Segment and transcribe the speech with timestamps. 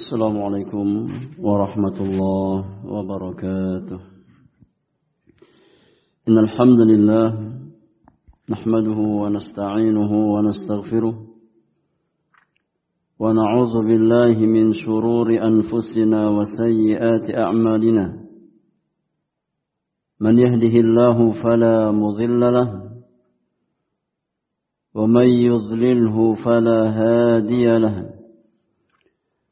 [0.00, 0.86] السلام عليكم
[1.38, 2.56] ورحمة الله
[2.92, 4.00] وبركاته.
[6.28, 7.26] إن الحمد لله
[8.50, 11.14] نحمده ونستعينه ونستغفره
[13.18, 18.06] ونعوذ بالله من شرور أنفسنا وسيئات أعمالنا.
[20.20, 22.68] من يهده الله فلا مضل له
[24.94, 28.19] ومن يضلله فلا هادي له.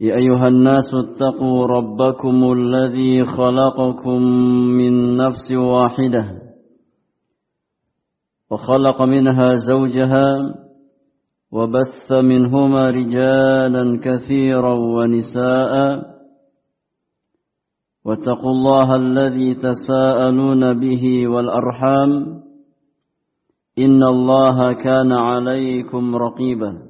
[0.00, 4.22] يا أيها الناس اتقوا ربكم الذي خلقكم
[4.78, 6.24] من نفس واحدة
[8.50, 10.54] وخلق منها زوجها
[11.52, 16.02] وبث منهما رجالا كثيرا ونساء
[18.04, 22.10] واتقوا الله الذي تساءلون به والأرحام
[23.78, 26.89] إن الله كان عليكم رقيباً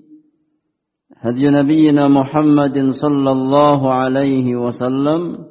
[1.21, 5.45] هدي نبينا محمد صلى الله عليه وسلم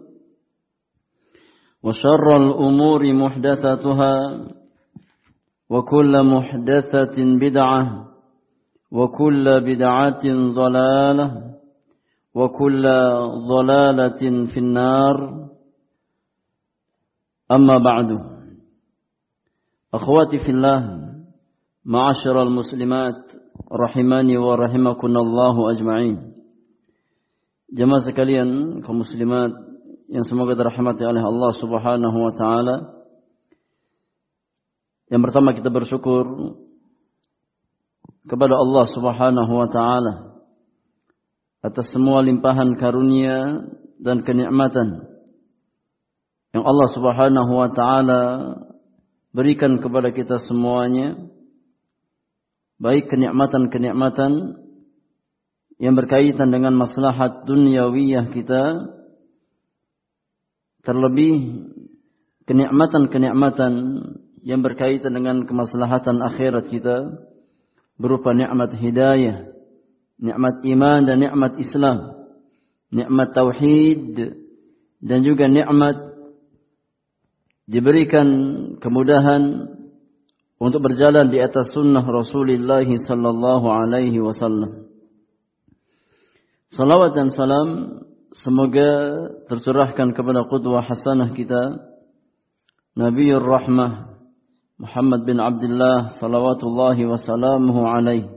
[1.82, 4.14] وشر الأمور محدثتها
[5.70, 8.06] وكل محدثة بدعة
[8.92, 11.54] وكل بدعة ضلالة
[12.34, 12.82] وكل
[13.48, 15.46] ضلالة في النار.
[17.52, 18.10] أما بعد
[19.94, 20.80] أخواتي في الله
[21.84, 23.29] معاشر المسلمات
[23.70, 26.34] rahimani wa rahimakunallahu ajma'in.
[27.70, 29.54] Jemaah sekalian, kaum muslimat
[30.10, 32.76] yang semoga dirahmati oleh Allah Subhanahu wa taala.
[35.06, 36.54] Yang pertama kita bersyukur
[38.26, 40.14] kepada Allah Subhanahu wa taala
[41.62, 43.70] atas semua limpahan karunia
[44.02, 45.06] dan kenikmatan
[46.50, 48.22] yang Allah Subhanahu wa taala
[49.30, 51.29] berikan kepada kita semuanya
[52.80, 54.56] baik kenikmatan-kenikmatan
[55.76, 58.88] yang berkaitan dengan maslahat dunyawiyah kita
[60.80, 61.60] terlebih
[62.48, 63.72] kenikmatan-kenikmatan
[64.40, 67.20] yang berkaitan dengan kemaslahatan akhirat kita
[68.00, 69.52] berupa nikmat hidayah,
[70.16, 72.16] nikmat iman dan nikmat Islam,
[72.88, 74.40] nikmat tauhid
[75.04, 76.00] dan juga nikmat
[77.68, 78.28] diberikan
[78.80, 79.68] kemudahan
[80.60, 84.92] untuk berjalan di atas sunnah Rasulullah sallallahu alaihi wasallam.
[86.76, 87.68] Salawat dan salam
[88.36, 88.92] semoga
[89.48, 91.80] tercurahkan kepada qudwah hasanah kita
[92.94, 94.20] Nabiur Rahmah
[94.76, 98.28] Muhammad bin Abdullah salawatullahi wasalamuhu alaihi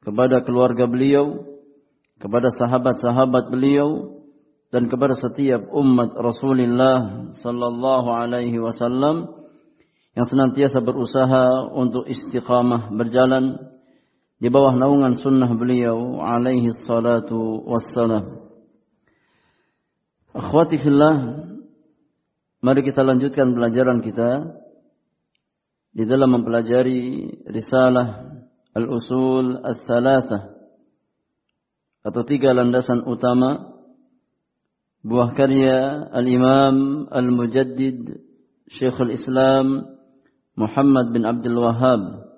[0.00, 1.44] kepada keluarga beliau,
[2.22, 4.22] kepada sahabat-sahabat beliau
[4.70, 9.39] dan kepada setiap umat Rasulullah sallallahu alaihi wasallam
[10.18, 13.70] yang senantiasa berusaha untuk istiqamah berjalan
[14.40, 18.40] di bawah naungan sunnah beliau alaihi salatu wassalam.
[20.34, 21.46] Akhwati fillah,
[22.64, 24.58] mari kita lanjutkan pelajaran kita
[25.90, 28.30] di dalam mempelajari risalah
[28.74, 30.54] al-usul al-thalatha
[32.00, 33.76] atau tiga landasan utama
[35.02, 38.22] buah karya al-imam al-mujaddid
[38.70, 39.98] Syekhul Islam
[40.60, 42.28] Muhammad bin Abdul Wahab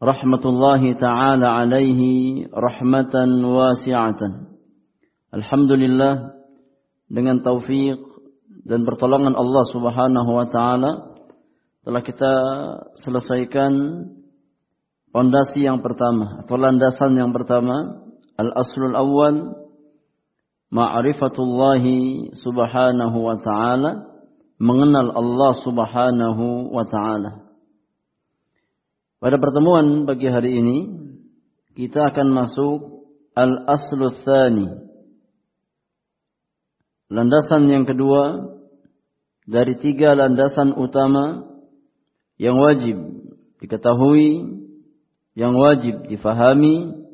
[0.00, 4.56] rahmatullahi taala alaihi rahmatan wasi'atan.
[5.36, 6.32] Alhamdulillah
[7.12, 8.00] dengan taufik
[8.64, 11.20] dan pertolongan Allah Subhanahu wa taala
[11.84, 12.32] telah kita
[13.04, 13.72] selesaikan
[15.12, 18.00] pondasi yang pertama atau landasan yang pertama
[18.36, 19.36] al-aslul awwal
[20.68, 24.17] ma'rifatullahi subhanahu wa ta'ala
[24.58, 27.46] mengenal Allah Subhanahu wa taala.
[29.18, 30.78] Pada pertemuan pagi hari ini
[31.78, 33.06] kita akan masuk
[33.38, 34.66] al-aslu tsani.
[37.08, 38.52] Landasan yang kedua
[39.46, 41.46] dari tiga landasan utama
[42.36, 42.98] yang wajib
[43.62, 44.58] diketahui,
[45.38, 47.06] yang wajib difahami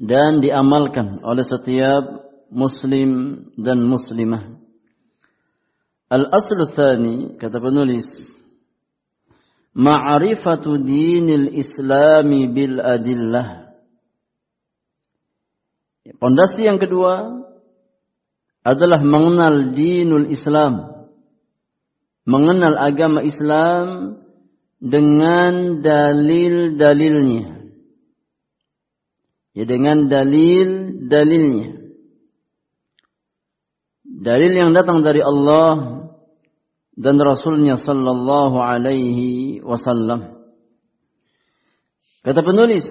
[0.00, 2.02] dan diamalkan oleh setiap
[2.50, 4.59] muslim dan muslimah.
[6.10, 8.06] Al-aslu tsani kata penulis
[9.78, 13.70] ma'rifatu dinil islami bil adillah.
[16.18, 17.46] Pondasi yang kedua
[18.66, 21.06] adalah mengenal dinul Islam.
[22.26, 24.18] Mengenal agama Islam
[24.82, 27.70] dengan dalil-dalilnya.
[29.54, 31.79] Ya dengan dalil-dalilnya.
[34.20, 36.04] Dalil yang datang dari Allah
[36.92, 40.44] dan Rasulnya sallallahu alaihi wasallam.
[42.20, 42.84] Kata penulis,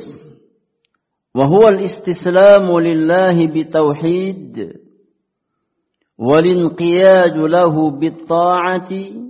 [1.37, 4.81] "Wa al-istislamu lillahi bitauhid
[6.17, 9.29] wal inqiyadu lahu bit-ta'ati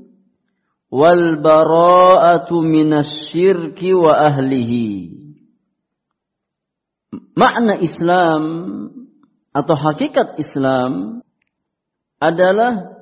[0.88, 2.64] wal bara'atu
[4.24, 5.20] wa.
[7.36, 8.44] Makna Islam
[9.52, 11.20] atau hakikat Islam
[12.20, 13.00] adalah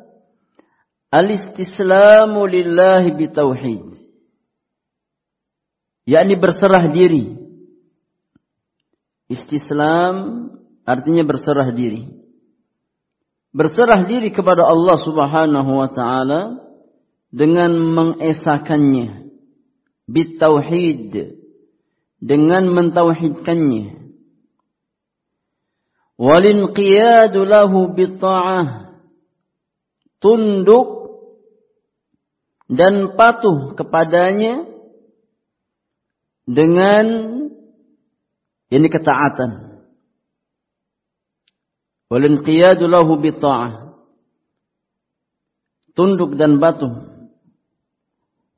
[1.09, 3.97] al-istislamu lillahi bitauhid.
[6.07, 7.35] yakni berserah diri.
[9.27, 10.47] Istislam
[10.87, 12.07] artinya berserah diri.
[13.51, 16.41] Berserah diri kepada Allah Subhanahu wa taala
[17.27, 19.27] dengan mengesakannya
[20.07, 21.35] bitauhid
[22.23, 24.15] dengan mentauhidkannya
[26.15, 28.86] walinqiyadu lahu bitta'ah
[30.23, 30.87] tunduk
[32.67, 34.67] dan patuh kepadanya
[36.47, 37.05] dengan
[38.67, 39.83] ini ketaatan
[42.11, 43.95] walinqiyadu lahu bitta'ah
[45.95, 47.17] tunduk dan patuh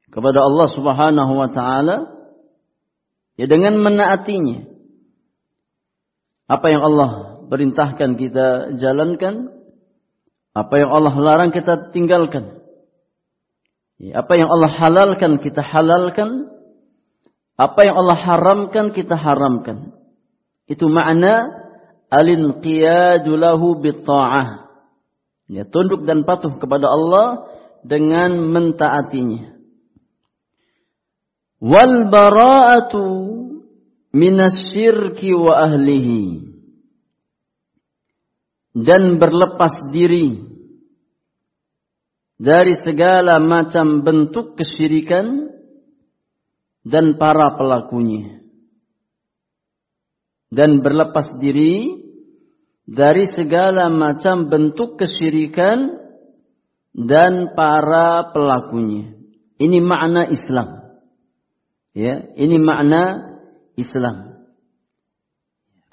[0.09, 1.97] kepada Allah Subhanahu wa taala
[3.39, 4.67] ya dengan menaatinya.
[6.49, 7.11] Apa yang Allah
[7.47, 8.47] perintahkan kita
[8.81, 9.58] jalankan,
[10.53, 12.61] apa yang Allah larang kita tinggalkan.
[13.99, 16.47] Apa yang Allah halalkan kita halalkan,
[17.59, 19.91] apa yang Allah haramkan kita haramkan.
[20.71, 21.51] Itu makna
[22.07, 24.71] al-inqiyadu lahu bitta'ah.
[25.49, 27.49] Ya, tunduk dan patuh kepada Allah
[27.83, 29.59] dengan mentaatinya
[31.59, 33.03] wal bara'atu
[35.35, 36.48] wa ahlihi
[38.73, 40.45] dan berlepas diri
[42.39, 45.51] dari segala macam bentuk kesyirikan
[46.87, 48.39] dan para pelakunya.
[50.49, 51.93] Dan berlepas diri
[52.89, 55.93] dari segala macam bentuk kesyirikan
[56.95, 59.13] dan para pelakunya.
[59.61, 60.97] Ini makna Islam.
[61.93, 63.35] Ya, ini makna
[63.77, 64.47] Islam.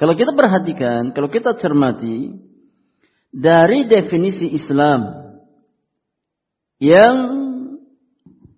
[0.01, 2.46] Kalau kita perhatikan, kalau kita cermati
[3.37, 5.29] dari definisi Islam
[6.81, 7.17] yang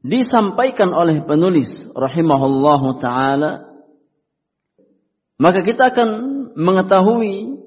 [0.06, 3.66] disampaikan oleh penulis rahimahullahu taala
[5.38, 6.10] maka kita akan
[6.54, 7.58] mengetahui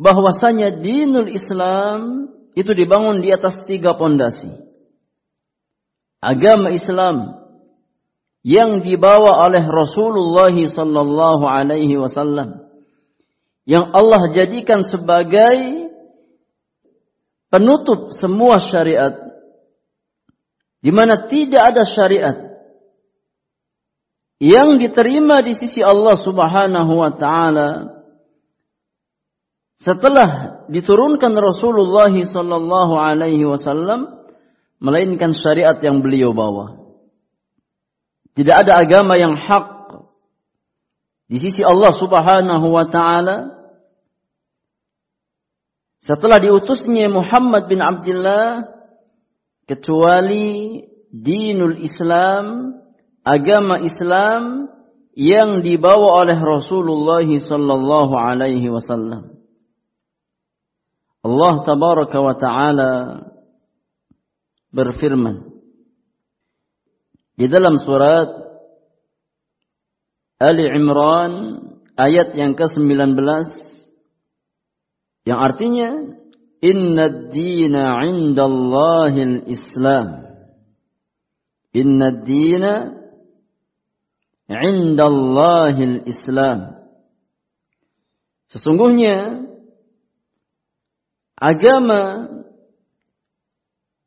[0.00, 4.48] bahwasanya dinul Islam itu dibangun di atas tiga pondasi.
[6.20, 7.40] Agama Islam
[8.40, 12.64] yang dibawa oleh Rasulullah sallallahu alaihi wasallam
[13.68, 15.79] yang Allah jadikan sebagai
[17.50, 19.12] penutup semua syariat.
[20.80, 22.36] Di mana tidak ada syariat
[24.40, 28.00] yang diterima di sisi Allah Subhanahu wa taala
[29.76, 34.24] setelah diturunkan Rasulullah sallallahu alaihi wasallam
[34.80, 36.80] melainkan syariat yang beliau bawa.
[38.32, 39.66] Tidak ada agama yang hak
[41.28, 43.59] di sisi Allah Subhanahu wa taala
[46.00, 48.64] setelah diutusnya Muhammad bin Abdullah
[49.68, 50.80] kecuali
[51.12, 52.76] dinul Islam,
[53.20, 54.72] agama Islam
[55.12, 59.36] yang dibawa oleh Rasulullah sallallahu alaihi wasallam.
[61.20, 62.92] Allah tabaraka wa taala
[64.72, 65.52] berfirman
[67.36, 68.40] di dalam surat
[70.40, 71.60] Ali Imran
[72.00, 73.20] ayat yang ke-19
[75.24, 75.88] yang artinya
[76.60, 80.06] inna ad-dina 'indallahi al-islam
[81.72, 82.72] inna ad-dina
[84.48, 86.58] 'indallahi al-islam
[88.52, 89.46] sesungguhnya
[91.40, 92.30] agama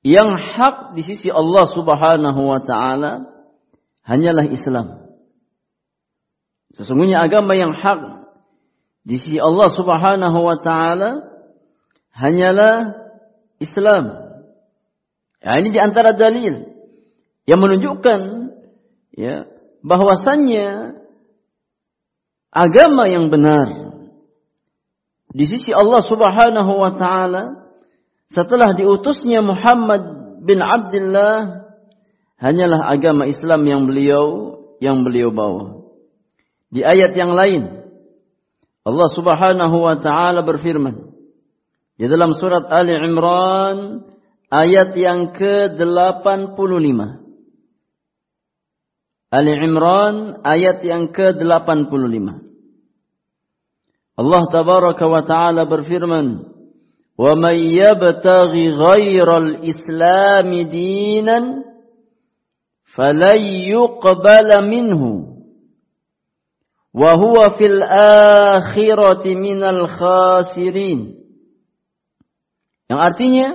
[0.03, 3.23] Yang hak di sisi Allah Subhanahu wa taala
[4.03, 5.15] hanyalah Islam.
[6.75, 8.22] Sesungguhnya agama yang hak
[9.03, 11.27] di sisi Allah Subhanahu wa taala
[12.15, 12.95] hanyalah
[13.59, 14.05] Islam.
[15.43, 16.71] Ya, ini di antara dalil
[17.43, 18.19] yang menunjukkan
[19.19, 19.43] ya
[19.83, 20.95] bahwasannya
[22.47, 23.91] agama yang benar
[25.35, 27.43] di sisi Allah Subhanahu wa taala
[28.31, 30.01] setelah diutusnya Muhammad
[30.47, 31.67] bin Abdullah
[32.39, 35.91] hanyalah agama Islam yang beliau yang beliau bawa.
[36.71, 37.82] Di ayat yang lain
[38.83, 41.15] Allah Subhanahu wa taala berfirman
[41.95, 44.03] di dalam surat Ali Imran
[44.51, 46.99] ayat yang ke-85.
[49.33, 52.27] Ali Imran ayat yang ke-85.
[54.13, 56.53] Allah tabaraka wa taala berfirman
[57.13, 61.39] ومن يبتغي غير الإسلام دينا
[62.95, 64.49] فلن يقبل
[66.93, 71.17] wa huwa fil akhirati minal khasirin.
[72.87, 73.47] Yang artinya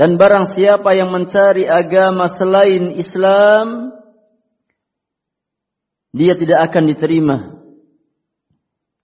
[0.00, 3.92] dan barang siapa yang mencari agama selain Islam
[6.16, 7.36] dia tidak akan diterima.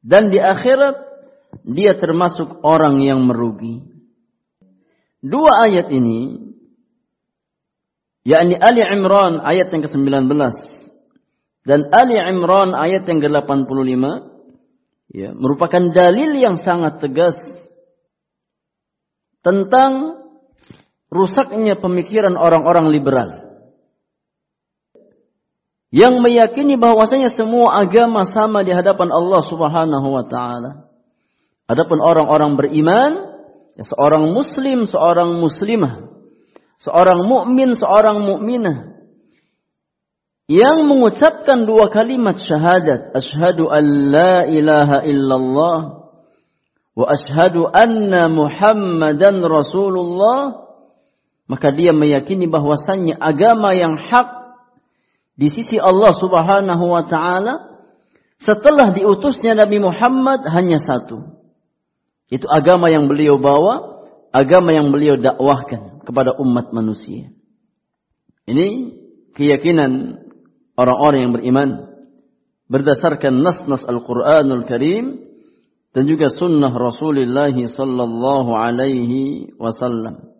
[0.00, 0.97] Dan di akhirat
[1.69, 3.85] dia termasuk orang yang merugi.
[5.23, 6.50] Dua ayat ini
[8.26, 10.33] yakni Ali Imran ayat yang ke-19
[11.62, 14.02] dan Ali Imran ayat yang ke-85,
[15.14, 17.38] ya, merupakan dalil yang sangat tegas
[19.47, 20.19] tentang
[21.07, 23.31] rusaknya pemikiran orang-orang liberal
[25.92, 30.88] yang meyakini bahwasanya semua agama sama di hadapan Allah Subhanahu wa taala.
[31.69, 33.12] Adapun orang-orang beriman,
[33.76, 36.11] ya seorang muslim, seorang muslimah,
[36.81, 38.92] seorang mukmin, seorang mukminah
[40.52, 45.80] yang mengucapkan dua kalimat syahadat, asyhadu an la ilaha illallah
[46.92, 50.68] wa asyhadu anna Muhammadan Rasulullah,
[51.49, 54.28] maka dia meyakini bahwasannya agama yang hak
[55.40, 57.73] di sisi Allah Subhanahu wa taala
[58.37, 61.32] setelah diutusnya Nabi Muhammad hanya satu,
[62.28, 64.04] itu agama yang beliau bawa,
[64.35, 67.32] agama yang beliau dakwahkan kepada umat manusia.
[68.44, 68.99] Ini
[69.38, 70.22] keyakinan
[70.76, 71.71] orang-orang yang beriman
[72.73, 75.21] berdasarkan nas-nas Al-Qur'anul Karim
[75.93, 80.33] dan juga sunnah Rasulullah sallallahu alaihi wasallam.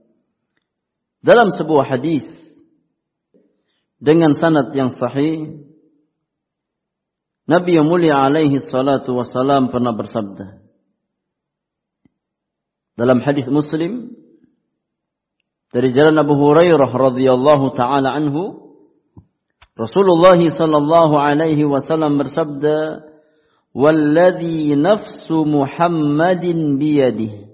[1.21, 2.25] Dalam sebuah hadis
[4.03, 5.62] dengan sanad yang sahih
[7.47, 10.62] Nabi yang mulia alaihi salatu wasalam pernah bersabda
[12.95, 14.15] dalam hadis Muslim
[15.75, 18.62] dari jalan Abu Hurairah radhiyallahu taala anhu
[19.73, 23.09] Rasulullah sallallahu alaihi wasallam bersabda,
[23.73, 27.49] "Walladzi nafsu Muhammadin biyadihi."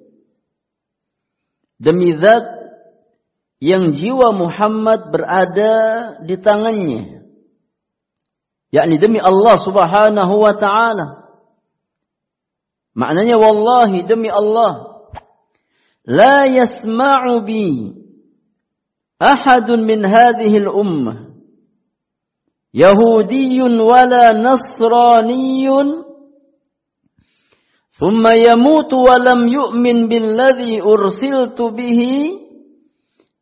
[1.78, 2.58] Demi zat
[3.62, 5.74] yang jiwa Muhammad berada
[6.26, 7.22] di tangannya.
[8.74, 11.30] Yakni demi Allah Subhanahu wa taala.
[12.98, 15.06] Maknanya wallahi demi Allah
[16.02, 17.94] la yasma'u bi
[19.22, 21.27] ahadun min hadhihi al-ummah
[22.72, 26.04] Yahudiyun wala Nasraniyun.
[27.98, 32.38] Thumma yamutu wa lam yu'min billadhi ursiltu bihi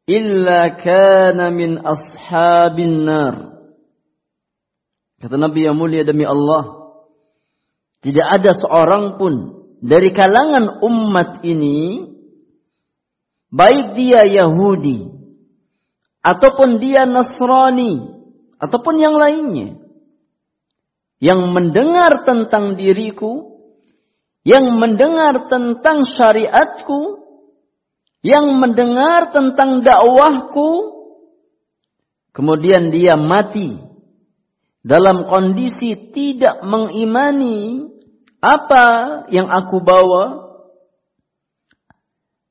[0.08, 3.34] illa kana min ashabin nar.
[5.20, 6.86] Kata Nabi yang mulia demi Allah
[8.00, 9.34] tidak ada seorang pun
[9.82, 12.06] dari kalangan umat ini
[13.52, 15.10] baik dia Yahudi
[16.22, 18.15] ataupun dia Nasrani
[18.62, 19.80] ataupun yang lainnya.
[21.16, 23.56] Yang mendengar tentang diriku
[24.46, 27.18] yang mendengar tentang syariatku
[28.22, 30.94] yang mendengar tentang dakwahku
[32.30, 33.74] kemudian dia mati
[34.86, 37.90] dalam kondisi tidak mengimani
[38.38, 38.86] apa
[39.34, 40.46] yang aku bawa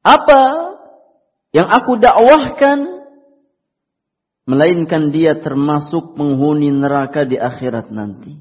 [0.04, 0.44] apa
[1.56, 2.95] yang aku dakwahkan
[4.46, 8.38] melainkan dia termasuk penghuni neraka di akhirat nanti.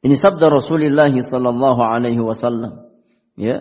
[0.00, 2.88] Ini sabda Rasulullah sallallahu alaihi wasallam.
[3.36, 3.60] Ya,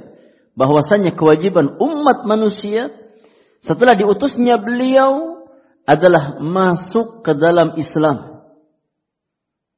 [0.56, 2.94] bahwasanya kewajiban umat manusia
[3.60, 5.44] setelah diutusnya beliau
[5.84, 8.46] adalah masuk ke dalam Islam.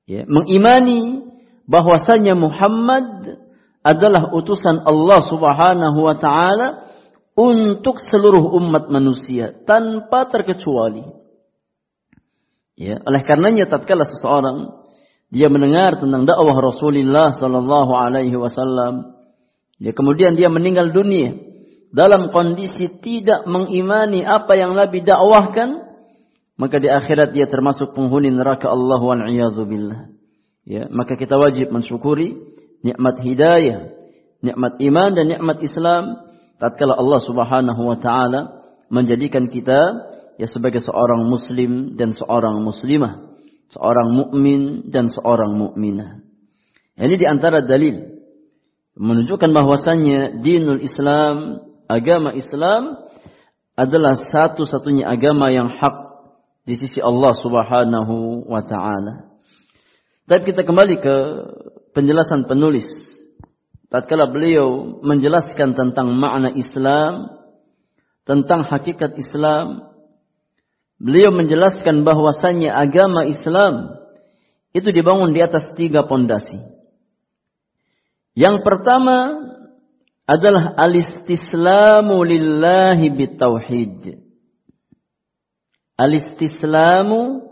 [0.06, 1.24] Ya, mengimani
[1.66, 3.40] bahwasanya Muhammad
[3.82, 6.92] adalah utusan Allah Subhanahu wa taala
[7.34, 11.21] untuk seluruh umat manusia tanpa terkecuali.
[12.82, 14.74] Ya, oleh karenanya tatkala seseorang
[15.30, 19.22] dia mendengar tentang dakwah Rasulullah sallallahu alaihi wasallam,
[19.78, 21.38] ya kemudian dia meninggal dunia
[21.94, 25.94] dalam kondisi tidak mengimani apa yang Nabi dakwahkan,
[26.58, 29.22] maka di akhirat dia termasuk penghuni neraka Allah wal
[29.70, 30.10] billah.
[30.66, 32.34] Ya, maka kita wajib mensyukuri
[32.82, 33.94] nikmat hidayah,
[34.42, 36.18] nikmat iman dan nikmat Islam
[36.58, 38.42] tatkala Allah Subhanahu wa taala
[38.90, 43.36] menjadikan kita ya sebagai seorang muslim dan seorang muslimah,
[43.72, 46.24] seorang mukmin dan seorang mukminah.
[46.96, 48.22] Ini di antara dalil
[48.96, 53.00] menunjukkan bahwasannya dinul Islam, agama Islam
[53.74, 55.96] adalah satu-satunya agama yang hak
[56.68, 59.34] di sisi Allah Subhanahu wa taala.
[60.30, 61.16] Tapi kita kembali ke
[61.98, 62.88] penjelasan penulis
[63.92, 67.28] tatkala beliau menjelaskan tentang makna Islam,
[68.24, 69.90] tentang hakikat Islam,
[71.01, 73.98] beliau menjelaskan bahwasannya agama Islam
[74.72, 76.62] itu dibangun di atas tiga pondasi.
[78.38, 79.50] Yang pertama
[80.29, 84.22] adalah alistislamu lillahi bitauhid.
[86.00, 87.50] Alistislamu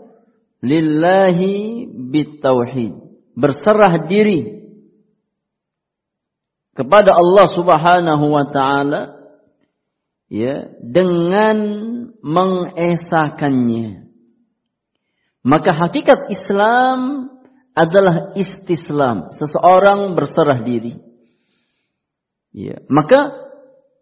[0.64, 2.94] lillahi bitauhid.
[3.36, 4.64] Berserah diri
[6.72, 9.19] kepada Allah Subhanahu wa taala
[10.30, 11.58] ya dengan
[12.22, 14.06] mengesahkannya.
[15.42, 17.28] Maka hakikat Islam
[17.74, 21.00] adalah istislam, seseorang berserah diri.
[22.50, 23.30] Ya, maka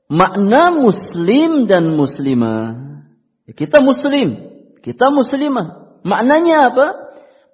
[0.09, 3.05] makna muslim dan muslimah.
[3.47, 4.29] Ya, kita muslim,
[4.83, 6.01] kita muslimah.
[6.03, 6.87] Maknanya apa?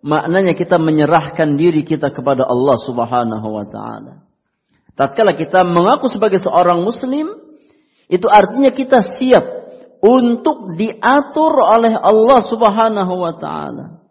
[0.04, 4.25] Maknanya kita menyerahkan diri kita kepada Allah Subhanahu wa taala.
[4.95, 7.43] Tatkala kita mengaku sebagai seorang muslim,
[8.08, 9.44] itu artinya kita siap
[10.04, 14.04] untuk diatur oleh Allah Subhanahu wa taala.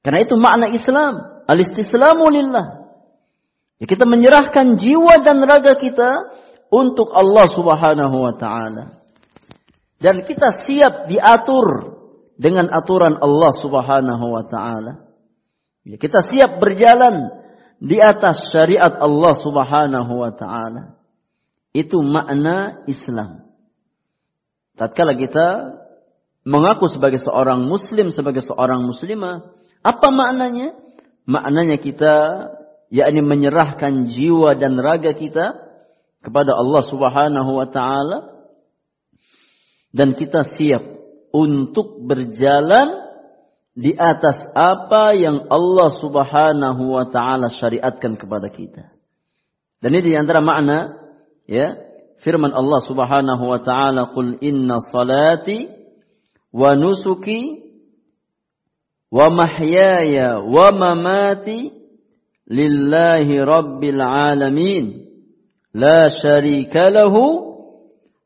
[0.00, 2.66] Karena itu makna Islam, al-istislamu lillah.
[3.80, 6.32] Ya, kita menyerahkan jiwa dan raga kita
[6.72, 9.04] untuk Allah Subhanahu wa taala.
[10.00, 12.00] Dan kita siap diatur
[12.40, 15.04] dengan aturan Allah Subhanahu wa taala.
[15.84, 17.28] Ya, kita siap berjalan
[17.80, 20.99] di atas syariat Allah Subhanahu wa taala.
[21.70, 23.46] Itu makna Islam.
[24.74, 25.78] Tatkala kita
[26.42, 29.54] mengaku sebagai seorang muslim, sebagai seorang muslimah,
[29.84, 30.74] apa maknanya?
[31.28, 32.14] Maknanya kita
[32.90, 35.70] yakni menyerahkan jiwa dan raga kita
[36.20, 38.18] kepada Allah Subhanahu wa taala
[39.94, 40.82] dan kita siap
[41.30, 43.10] untuk berjalan
[43.78, 48.90] di atas apa yang Allah Subhanahu wa taala syariatkan kepada kita.
[49.80, 50.98] Dan ini di antara makna
[51.50, 51.74] ya
[52.22, 55.66] firman Allah Subhanahu wa taala qul inna salati
[56.54, 57.66] wa nusuki
[59.10, 61.74] wa mahyaya wa mamati
[62.46, 65.10] lillahi rabbil alamin
[65.74, 67.50] la syarika lahu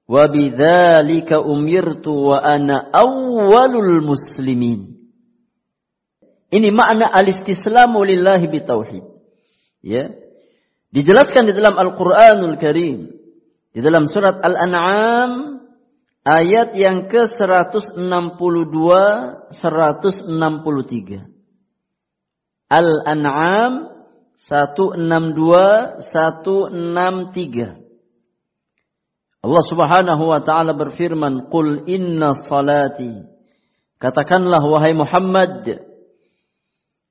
[0.05, 4.95] wa bidzalika umirtu wa ana awwalul muslimin
[6.55, 9.03] ini makna al-istislamu lillahi bitauhid.
[9.83, 10.15] Ya.
[10.95, 13.11] Dijelaskan di dalam Al-Qur'anul Karim.
[13.75, 15.59] Di dalam surat Al-An'am
[16.23, 18.79] ayat yang ke-162
[19.51, 21.27] 163.
[22.71, 23.73] Al-An'am
[24.39, 27.83] 162 163.
[29.45, 33.35] Allah Subhanahu wa taala berfirman, "Qul inna salati"
[33.99, 35.65] Katakanlah wahai Muhammad,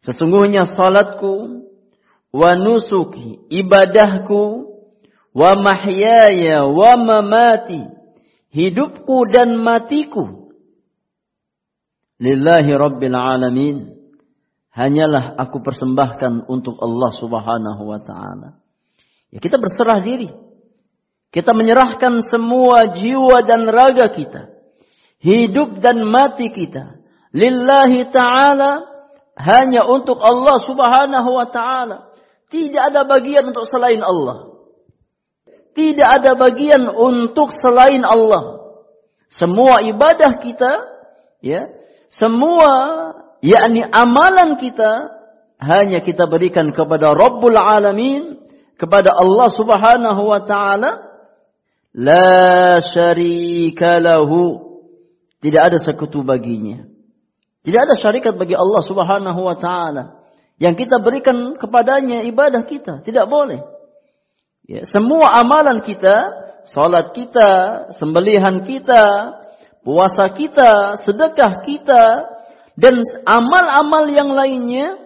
[0.04, 1.64] Sesungguhnya salatku
[2.36, 4.73] wa nusuki ibadahku
[5.34, 7.82] wa mahyaya wa mamati.
[8.54, 10.54] Hidupku dan matiku.
[12.22, 13.78] Lillahi rabbil alamin.
[14.74, 18.62] Hanyalah aku persembahkan untuk Allah Subhanahu wa taala.
[19.34, 20.30] Ya kita berserah diri.
[21.34, 24.54] Kita menyerahkan semua jiwa dan raga kita.
[25.18, 27.02] Hidup dan mati kita.
[27.34, 28.86] Lillahi taala
[29.34, 32.14] hanya untuk Allah Subhanahu wa taala.
[32.54, 34.53] Tidak ada bagian untuk selain Allah.
[35.74, 38.62] Tidak ada bagian untuk selain Allah.
[39.34, 40.74] Semua ibadah kita,
[41.42, 41.70] ya,
[42.14, 42.70] semua
[43.42, 45.18] yakni amalan kita
[45.58, 48.38] hanya kita berikan kepada Rabbul Alamin,
[48.78, 50.92] kepada Allah Subhanahu wa taala.
[51.94, 54.62] La syarika lahu.
[55.42, 56.86] Tidak ada sekutu baginya.
[57.66, 60.24] Tidak ada syarikat bagi Allah Subhanahu wa taala
[60.62, 63.66] yang kita berikan kepadanya ibadah kita, tidak boleh.
[64.64, 67.52] Ya, semua amalan kita salat kita,
[68.00, 69.36] sembelihan kita,
[69.84, 72.04] puasa kita, sedekah kita,
[72.80, 74.98] dan amal-amal yang lainnya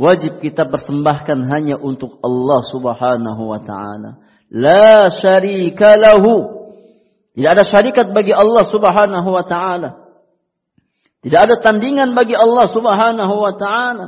[0.00, 4.22] wajib kita persembahkan hanya untuk Allah Subhanahu wa taala.
[4.52, 6.62] La syarika lahu.
[7.32, 9.90] Tidak ada syarikat bagi Allah Subhanahu wa taala.
[11.22, 14.06] Tidak ada tandingan bagi Allah Subhanahu wa taala.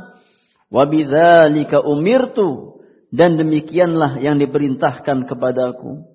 [0.69, 2.81] Wa bidzalika umirtu
[3.13, 6.05] dan demikianlah yang diperintahkan kepadaku.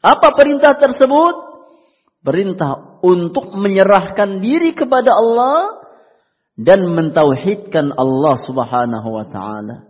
[0.00, 1.48] Apa perintah tersebut?
[2.22, 5.78] Perintah untuk menyerahkan diri kepada Allah
[6.58, 9.86] dan mentauhidkan Allah Subhanahu wa taala.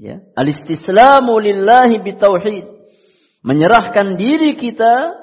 [0.00, 2.66] Ya, al-istislamu lillahi bitauhid.
[3.44, 5.14] Menyerahkan diri kita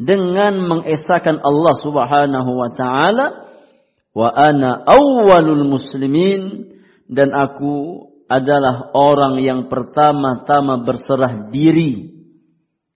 [0.00, 3.26] dengan mengesahkan Allah Subhanahu wa taala
[4.16, 6.72] wa ana awwalul muslimin
[7.06, 12.14] dan aku adalah orang yang pertama-tama berserah diri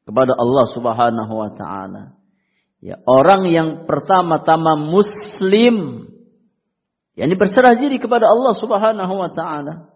[0.06, 2.14] kepada Allah Subhanahu wa taala.
[2.78, 6.06] Ya, orang yang pertama-tama muslim
[7.18, 9.90] yakni berserah diri kepada Allah Subhanahu wa taala.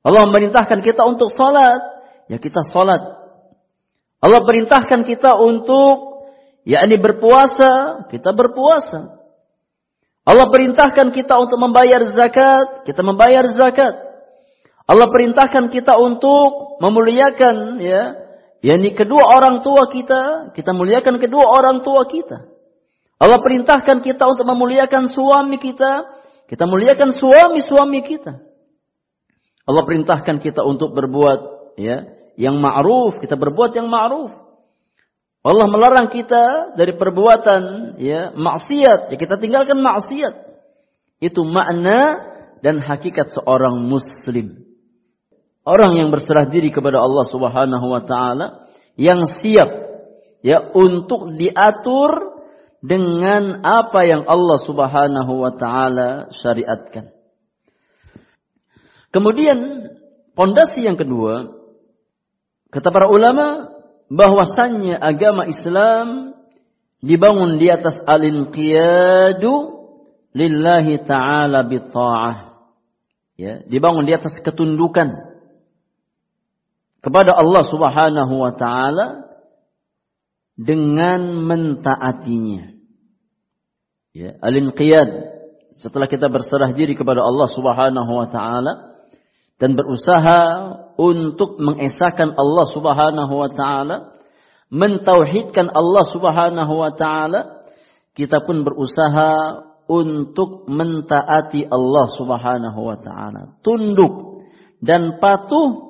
[0.00, 1.84] Allah memerintahkan kita untuk salat,
[2.32, 3.04] ya kita salat.
[4.24, 6.24] Allah perintahkan kita untuk
[6.64, 9.20] yakni berpuasa, kita berpuasa.
[10.24, 14.07] Allah perintahkan kita untuk membayar zakat, kita membayar zakat.
[14.88, 18.16] Allah perintahkan kita untuk memuliakan ya,
[18.64, 22.48] yakni kedua orang tua kita, kita muliakan kedua orang tua kita.
[23.20, 26.08] Allah perintahkan kita untuk memuliakan suami kita,
[26.48, 28.40] kita muliakan suami-suami kita.
[29.68, 32.08] Allah perintahkan kita untuk berbuat ya
[32.40, 34.32] yang ma'ruf, kita berbuat yang ma'ruf.
[35.44, 40.48] Allah melarang kita dari perbuatan ya maksiat, ya kita tinggalkan maksiat.
[41.20, 42.24] Itu makna
[42.64, 44.67] dan hakikat seorang muslim.
[45.68, 49.68] Orang yang berserah diri kepada Allah Subhanahu wa taala yang siap
[50.40, 52.40] ya untuk diatur
[52.80, 57.12] dengan apa yang Allah Subhanahu wa taala syariatkan.
[59.12, 59.92] Kemudian
[60.32, 61.52] pondasi yang kedua
[62.72, 63.68] kata para ulama
[64.08, 66.32] bahwasannya agama Islam
[67.04, 69.52] dibangun di atas al-inqiyadu
[70.32, 71.76] lillahi taala bi
[73.38, 75.27] Ya, dibangun di atas ketundukan
[77.08, 79.24] kepada Allah Subhanahu wa taala
[80.60, 82.76] dengan mentaatinya.
[84.12, 85.08] Ya, al-inqiyad
[85.80, 89.00] setelah kita berserah diri kepada Allah Subhanahu wa taala
[89.56, 90.40] dan berusaha
[91.00, 94.12] untuk mengesahkan Allah Subhanahu wa taala,
[94.68, 97.64] mentauhidkan Allah Subhanahu wa taala,
[98.12, 104.44] kita pun berusaha untuk mentaati Allah Subhanahu wa taala, tunduk
[104.84, 105.87] dan patuh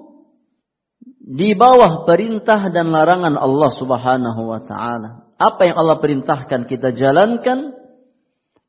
[1.29, 5.29] di bawah perintah dan larangan Allah Subhanahu wa taala.
[5.37, 7.77] Apa yang Allah perintahkan kita jalankan,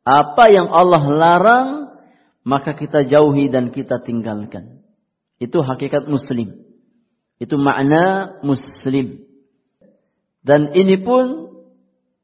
[0.04, 1.70] apa yang Allah larang
[2.44, 4.84] maka kita jauhi dan kita tinggalkan.
[5.40, 6.68] Itu hakikat muslim.
[7.40, 9.24] Itu makna muslim.
[10.44, 11.56] Dan ini pun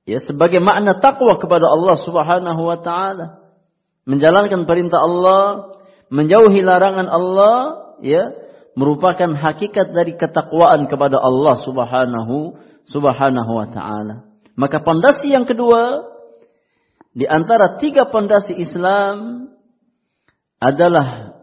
[0.04, 3.40] ya sebagai makna takwa kepada Allah Subhanahu wa taala.
[4.04, 5.74] Menjalankan perintah Allah,
[6.12, 7.58] menjauhi larangan Allah,
[8.06, 8.45] ya,
[8.76, 14.30] merupakan hakikat dari ketakwaan kepada Allah Subhanahu Subhanahu wa taala.
[14.54, 16.06] Maka pondasi yang kedua
[17.16, 19.48] di antara tiga pondasi Islam
[20.60, 21.40] adalah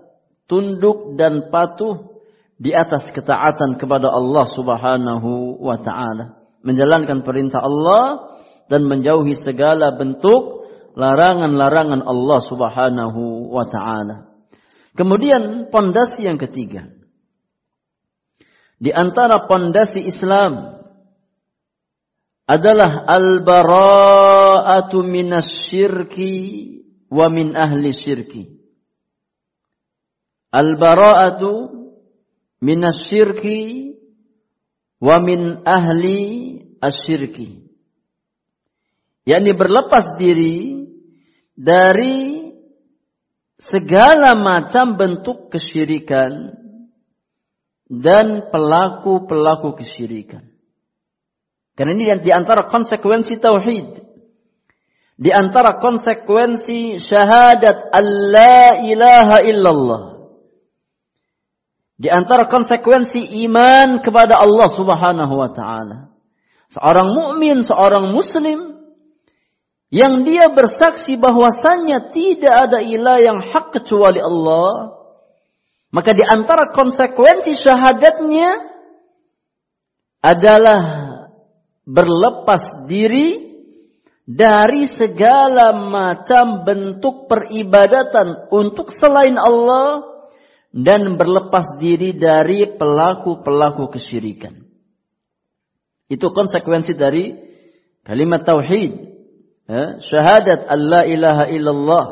[0.46, 2.20] tunduk dan patuh
[2.60, 10.68] di atas ketaatan kepada Allah Subhanahu wa taala, menjalankan perintah Allah dan menjauhi segala bentuk
[10.94, 14.30] larangan-larangan Allah Subhanahu wa taala.
[14.92, 17.01] Kemudian pondasi yang ketiga
[18.82, 20.74] di antara pondasi Islam
[22.50, 26.34] adalah al-bara'atu minasyirki
[27.06, 28.58] wa min ahli syirki.
[30.50, 31.70] Al-bara'atu
[32.58, 33.94] minasyirki
[34.98, 36.18] wa min ahli
[36.82, 37.62] asyirki.
[39.22, 40.90] yakni berlepas diri
[41.54, 42.50] dari
[43.62, 46.61] segala macam bentuk kesyirikan
[47.92, 50.48] dan pelaku-pelaku kesyirikan.
[51.76, 54.00] Karena ini di antara konsekuensi tauhid.
[55.20, 60.02] Di antara konsekuensi syahadat Allah ilaha illallah.
[62.00, 65.98] Di antara konsekuensi iman kepada Allah Subhanahu wa taala.
[66.72, 68.72] Seorang mukmin, seorang muslim
[69.92, 75.01] yang dia bersaksi bahwasannya tidak ada ilah yang hak kecuali Allah
[75.92, 78.72] maka di antara konsekuensi syahadatnya
[80.24, 80.80] adalah
[81.84, 83.52] berlepas diri
[84.24, 90.00] dari segala macam bentuk peribadatan untuk selain Allah
[90.72, 94.64] dan berlepas diri dari pelaku-pelaku kesyirikan.
[96.08, 97.36] Itu konsekuensi dari
[98.08, 99.12] kalimat tauhid.
[99.68, 102.04] Ya, syahadat Allah ilaha illallah.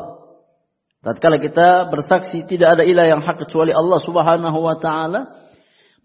[1.01, 5.33] Tatkala kita bersaksi tidak ada ilah yang hak kecuali Allah Subhanahu wa taala,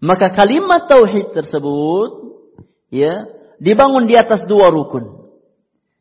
[0.01, 2.09] maka kalimat tauhid tersebut
[2.89, 3.29] ya
[3.61, 5.29] dibangun di atas dua rukun.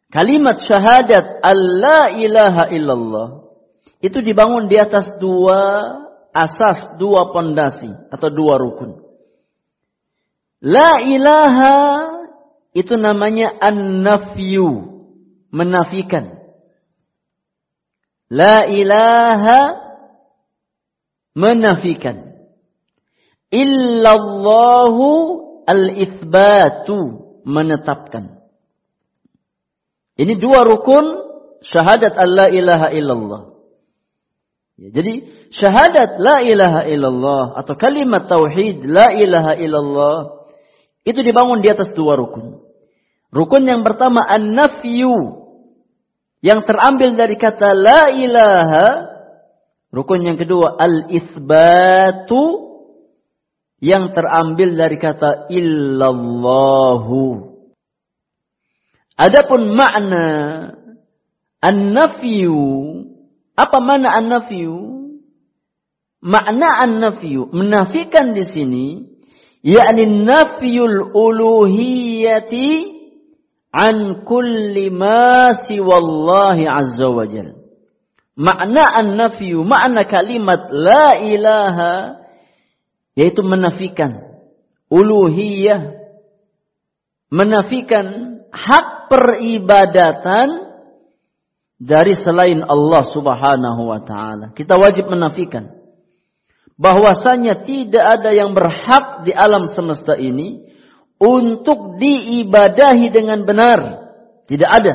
[0.09, 3.29] Kalimat syahadat Allah ilaha illallah
[4.01, 5.61] itu dibangun di atas dua
[6.33, 9.01] asas, dua pondasi atau dua rukun.
[10.61, 11.77] La ilaha
[12.77, 15.01] itu namanya an-nafyu,
[15.49, 16.36] menafikan.
[18.27, 19.61] La ilaha
[21.37, 22.35] menafikan.
[23.53, 25.07] Illallahu
[25.67, 26.97] al-ithbatu
[27.47, 28.43] menetapkan.
[30.17, 31.05] Ini dua rukun
[31.63, 33.43] syahadat Allah ilaha illallah.
[34.77, 35.15] Ya, jadi
[35.55, 40.19] syahadat la ilaha illallah atau kalimat tauhid la ilaha illallah
[41.07, 42.61] itu dibangun di atas dua rukun.
[43.31, 45.46] Rukun yang pertama an-nafyu
[46.47, 48.87] yang terambil dari kata la ilaha.
[49.91, 52.43] Rukun yang kedua al-itsbatu
[53.83, 57.23] yang terambil dari kata illallahu.
[59.17, 60.27] Adapun makna
[61.65, 62.63] an-nafyu
[63.57, 64.77] apa makna an-nafyu?
[66.21, 68.87] Makna an-nafyu menafikan di sini
[69.65, 72.96] yakni nafyul uluhiyati
[73.77, 77.53] an kulli ma siwallahi azza wa jal.
[78.37, 81.93] Makna an-nafyu, makna kalimat la ilaha
[83.17, 84.41] yaitu menafikan
[84.93, 85.97] uluhiyah
[87.33, 90.49] menafikan hak peribadatan
[91.77, 94.53] dari selain Allah Subhanahu wa taala.
[94.57, 95.77] Kita wajib menafikan
[96.77, 100.65] bahwasanya tidak ada yang berhak di alam semesta ini
[101.17, 103.81] untuk diibadahi dengan benar.
[104.47, 104.95] Tidak ada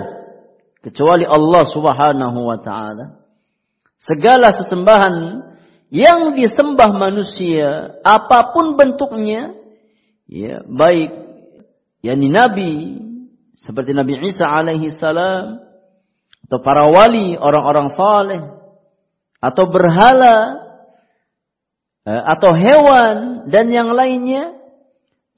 [0.79, 3.21] kecuali Allah Subhanahu wa taala.
[4.01, 5.45] Segala sesembahan
[5.91, 9.53] yang disembah manusia apa pun bentuknya
[10.25, 11.11] ya baik
[11.99, 12.73] yakni nabi
[13.59, 15.59] seperti Nabi Isa alaihi salam
[16.47, 18.41] atau para wali orang-orang saleh
[19.43, 20.61] atau berhala
[22.01, 24.57] Eh, atau hewan dan yang lainnya,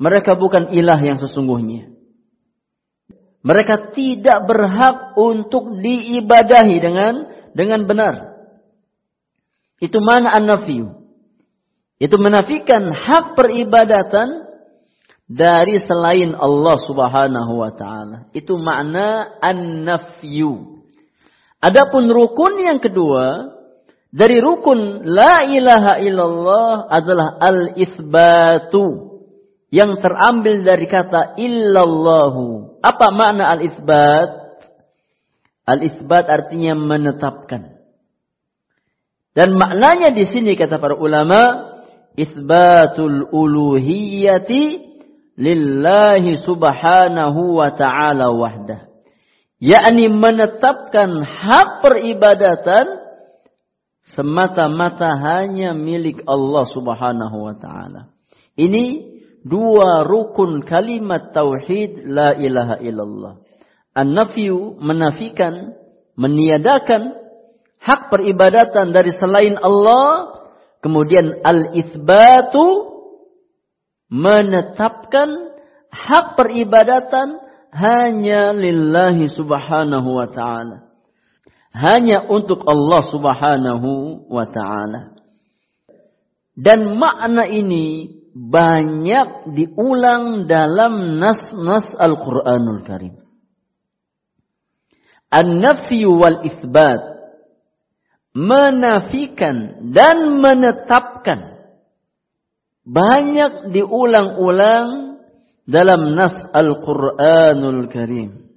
[0.04, 1.88] mereka bukan ilah yang sesungguhnya.
[3.39, 7.13] Mereka tidak berhak untuk diibadahi dengan
[7.56, 8.16] dengan benar.
[9.80, 11.08] Itu mana an-nafiyu.
[12.04, 14.44] Itu menafikan hak peribadatan
[15.24, 18.28] dari selain Allah Subhanahu wa taala.
[18.36, 20.84] Itu makna an-nafyu.
[21.63, 23.56] Adapun rukun yang kedua,
[24.12, 29.12] dari rukun la ilaha illallah adalah al-ithbatu
[29.74, 32.78] yang terambil dari kata illallahu.
[32.86, 34.62] Apa makna al-ithbat?
[35.66, 37.82] Al-ithbat artinya menetapkan.
[39.34, 41.74] Dan maknanya di sini kata para ulama,
[42.14, 44.94] ithbatul uluhiyati
[45.42, 48.94] lillahi subhanahu wa ta'ala wahdah.
[49.58, 53.00] Yakni menetapkan hak peribadatan
[54.06, 58.12] semata-mata hanya milik Allah Subhanahu wa taala.
[58.60, 59.12] Ini
[59.43, 63.34] dua rukun kalimat tauhid la ilaha illallah.
[63.93, 65.77] An-nafyu menafikan,
[66.17, 67.13] meniadakan
[67.77, 70.41] hak peribadatan dari selain Allah,
[70.82, 72.89] kemudian al-itsbatu
[74.10, 75.53] menetapkan
[75.93, 77.38] hak peribadatan
[77.69, 80.93] hanya lillahi subhanahu wa ta'ala
[81.73, 83.89] hanya untuk Allah Subhanahu
[84.29, 85.17] wa taala.
[86.53, 93.15] Dan makna ini banyak diulang dalam nas-nas Al-Qur'anul Karim.
[95.30, 97.02] An-nafyu wal itsbat
[98.34, 101.69] menafikan dan menetapkan
[102.84, 105.22] banyak diulang-ulang
[105.63, 108.52] dalam nas Al-Qur'anul Karim.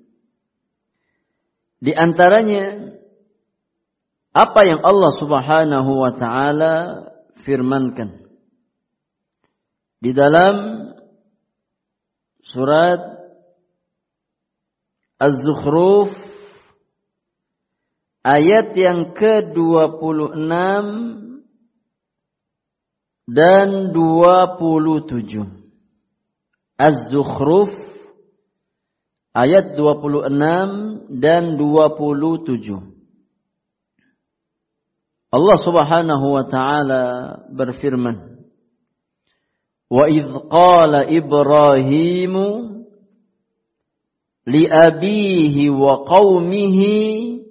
[1.78, 2.96] Di antaranya
[4.34, 6.74] apa yang Allah Subhanahu wa taala
[7.44, 8.25] firmankan
[10.06, 10.86] di dalam
[12.46, 13.02] surat
[15.18, 16.14] Az-Zukhruf
[18.22, 20.46] ayat yang ke-26
[23.26, 25.42] dan 27.
[26.78, 27.74] Az-Zukhruf
[29.34, 32.78] ayat 26 dan 27.
[35.34, 37.02] Allah Subhanahu wa taala
[37.50, 38.35] berfirman
[39.86, 42.34] Wa idh qala Ibrahim
[44.46, 47.42] li abihi wa qaumihi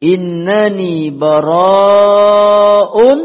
[0.00, 3.20] innani bara'un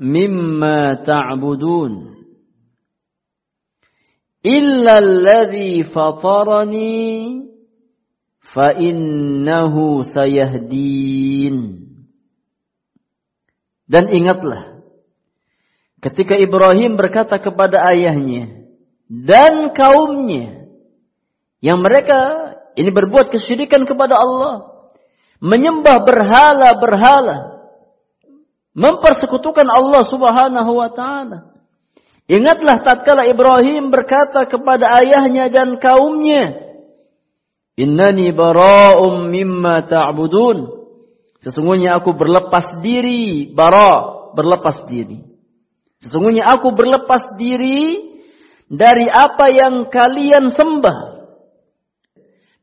[0.00, 1.92] mimma ta'budun
[4.44, 7.52] illa alladhi fatarani
[8.40, 11.84] fa innahu sayahdin
[13.92, 14.77] dan ingatlah
[15.98, 18.68] ketika Ibrahim berkata kepada ayahnya
[19.08, 20.70] dan kaumnya
[21.58, 24.78] yang mereka ini berbuat kesyirikan kepada Allah
[25.42, 27.58] menyembah berhala-berhala
[28.78, 31.38] mempersekutukan Allah Subhanahu wa taala.
[32.28, 36.76] Ingatlah tatkala Ibrahim berkata kepada ayahnya dan kaumnya,
[37.74, 40.78] "Innani bara'um mimma ta'budun."
[41.40, 45.27] Sesungguhnya aku berlepas diri, bara, berlepas diri.
[45.98, 48.06] Sesungguhnya aku berlepas diri
[48.70, 50.98] dari apa yang kalian sembah.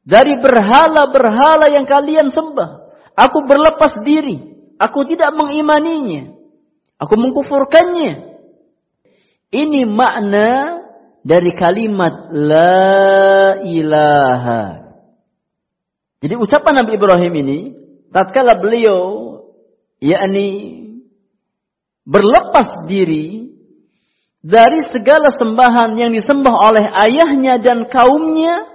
[0.05, 2.69] Dari berhala-berhala yang kalian sembah.
[3.17, 4.37] Aku berlepas diri.
[4.77, 6.35] Aku tidak mengimaninya.
[7.01, 8.37] Aku mengkufurkannya.
[9.51, 10.79] Ini makna
[11.25, 14.63] dari kalimat la ilaha.
[16.21, 17.59] Jadi ucapan Nabi Ibrahim ini
[18.13, 19.41] tatkala beliau
[19.99, 20.84] yakni
[22.05, 23.49] berlepas diri
[24.45, 28.69] dari segala sembahan yang disembah oleh ayahnya dan kaumnya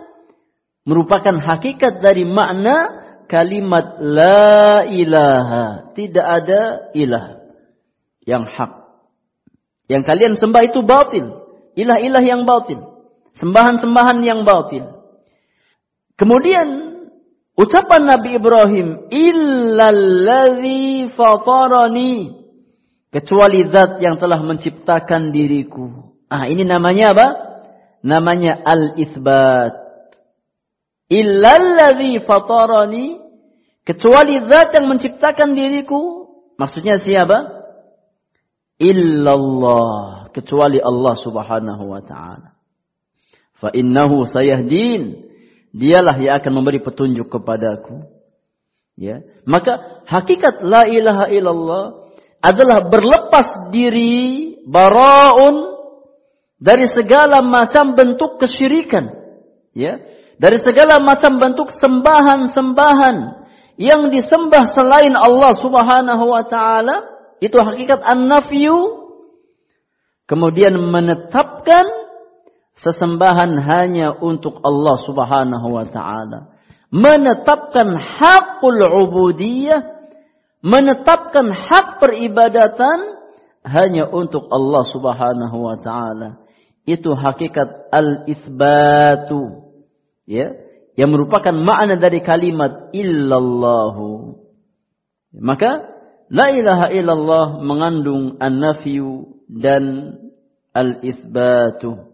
[0.83, 2.91] merupakan hakikat dari makna
[3.31, 5.95] kalimat la ilaha.
[5.95, 7.39] Tidak ada ilah
[8.27, 8.73] yang hak.
[9.87, 11.39] Yang kalian sembah itu batil.
[11.79, 12.83] Ilah-ilah yang batil.
[13.39, 14.91] Sembahan-sembahan yang batil.
[16.19, 16.67] Kemudian
[17.55, 22.40] ucapan Nabi Ibrahim, illalladzi fatarani.
[23.11, 26.15] Kecuali zat yang telah menciptakan diriku.
[26.31, 27.29] Ah, ini namanya apa?
[28.07, 29.75] Namanya al-ithbat.
[31.11, 33.19] Illalladzi fatarani
[33.83, 36.31] kecuali zat yang menciptakan diriku.
[36.55, 37.67] Maksudnya siapa?
[38.79, 42.55] Illallah, kecuali Allah Subhanahu wa taala.
[43.59, 45.27] Fa innahu sayahdin.
[45.71, 48.07] Dialah yang akan memberi petunjuk kepadaku.
[48.99, 49.23] Ya.
[49.47, 51.85] Maka hakikat la ilaha illallah
[52.41, 55.77] adalah berlepas diri baraun
[56.61, 59.13] dari segala macam bentuk kesyirikan.
[59.77, 63.17] Ya dari segala macam bentuk sembahan-sembahan
[63.77, 67.05] yang disembah selain Allah Subhanahu wa taala
[67.45, 69.05] itu hakikat an-nafyu
[70.25, 71.85] kemudian menetapkan
[72.73, 76.57] sesembahan hanya untuk Allah Subhanahu wa taala
[76.89, 80.00] menetapkan hakul ubudiyah
[80.61, 83.21] menetapkan hak peribadatan
[83.65, 86.41] hanya untuk Allah Subhanahu wa taala.
[86.89, 89.69] Itu hakikat al-itsbatu
[90.25, 90.57] ya
[90.97, 94.37] yang merupakan makna dari kalimat illallahu.
[95.37, 95.93] Maka
[96.33, 100.17] la ilaha illallah mengandung an-nafyu dan
[100.73, 102.11] al-itsbatu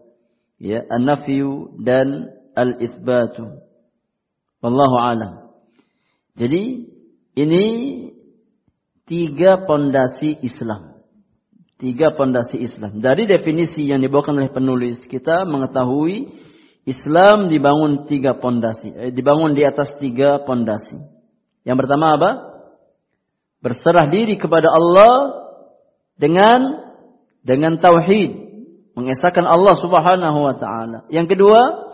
[0.59, 3.63] ya an-nafyu dan al-itsbatu.
[4.61, 5.33] Wallahu alam.
[6.37, 6.85] Jadi
[7.37, 7.65] ini
[9.07, 10.99] tiga pondasi Islam
[11.79, 16.45] tiga pondasi Islam dari definisi yang dibawakan oleh penulis kita mengetahui
[16.87, 20.95] Islam dibangun tiga pondasi, eh, dibangun di atas tiga pondasi.
[21.67, 22.31] Yang pertama apa?
[23.59, 25.43] Berserah diri kepada Allah
[26.15, 26.87] dengan
[27.43, 28.31] dengan tauhid,
[28.95, 31.03] mengesahkan Allah Subhanahu wa taala.
[31.11, 31.91] Yang kedua,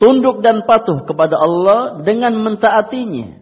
[0.00, 3.41] tunduk dan patuh kepada Allah dengan mentaatinya.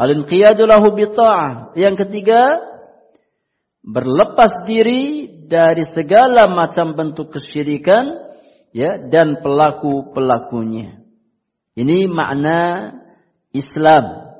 [0.00, 0.96] Al-inqiyadu lahu
[1.76, 2.56] Yang ketiga,
[3.84, 8.32] berlepas diri dari segala macam bentuk kesyirikan
[8.72, 11.04] ya dan pelaku-pelakunya.
[11.76, 12.92] Ini makna
[13.52, 14.32] Islam.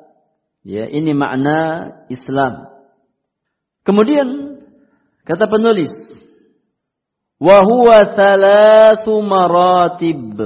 [0.65, 2.69] Ya, ini makna Islam.
[3.85, 4.61] Kemudian
[5.25, 5.93] kata penulis,
[7.37, 10.37] wa huwa thalathu maratib.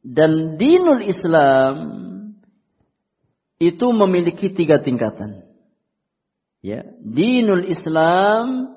[0.00, 1.76] Dan dinul Islam
[3.60, 5.44] itu memiliki tiga tingkatan.
[6.64, 8.72] Ya, dinul Islam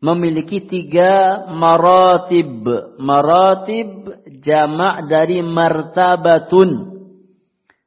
[0.00, 2.64] memiliki tiga maratib.
[2.96, 3.88] Maratib
[4.40, 6.70] jamak dari martabatun.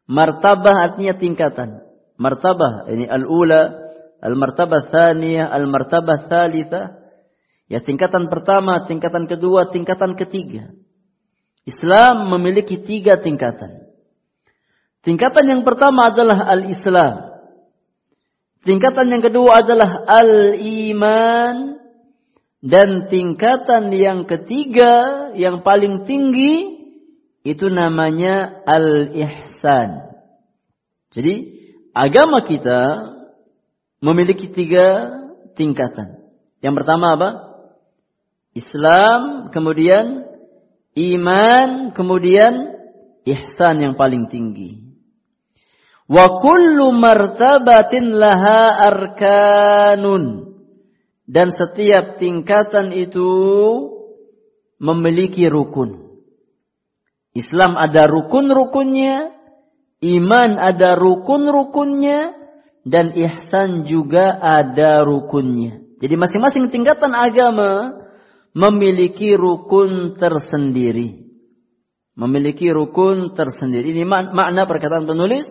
[0.06, 1.82] Martabah artinya tingkatan.
[2.18, 3.74] Martabah ini al-ula,
[4.22, 7.02] al-martabah thaniyah, al-martabah thalitha.
[7.68, 10.72] Ya tingkatan pertama, tingkatan kedua, tingkatan ketiga.
[11.68, 13.87] Islam memiliki tiga tingkatan.
[15.06, 17.28] Tingkatan yang pertama adalah al-Islam.
[18.66, 21.78] Tingkatan yang kedua adalah al-iman.
[22.58, 26.78] Dan tingkatan yang ketiga yang paling tinggi
[27.45, 30.10] itu namanya al-ihsan.
[31.14, 31.36] Jadi
[31.95, 33.14] agama kita
[34.04, 35.16] memiliki tiga
[35.56, 36.28] tingkatan.
[36.60, 37.30] Yang pertama apa?
[38.58, 40.26] Islam, kemudian
[40.98, 42.54] iman, kemudian
[43.24, 44.87] ihsan yang paling tinggi.
[46.08, 50.55] Wa kullu martabatin laha arkanun.
[51.28, 53.28] Dan setiap tingkatan itu
[54.80, 56.08] memiliki rukun.
[57.36, 59.36] Islam ada rukun-rukunnya,
[60.01, 62.32] iman ada rukun-rukunnya,
[62.88, 65.84] dan ihsan juga ada rukunnya.
[65.99, 67.99] Jadi masing-masing tingkatan agama
[68.55, 71.28] memiliki rukun tersendiri.
[72.16, 73.91] Memiliki rukun tersendiri.
[73.91, 75.45] Ini makna perkataan penulis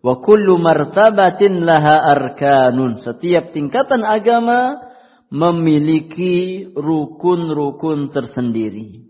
[0.00, 3.04] Wa kullu martabatin laha arkanun.
[3.04, 4.80] Setiap tingkatan agama
[5.28, 9.04] memiliki rukun-rukun tersendiri.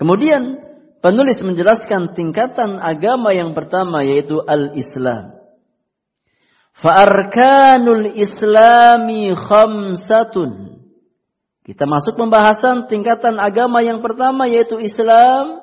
[0.00, 0.60] Kemudian
[1.04, 5.36] penulis menjelaskan tingkatan agama yang pertama yaitu al-Islam.
[6.76, 10.80] Fa'arkanul islami khamsatun.
[11.64, 15.60] Kita masuk pembahasan tingkatan agama yang pertama yaitu Islam.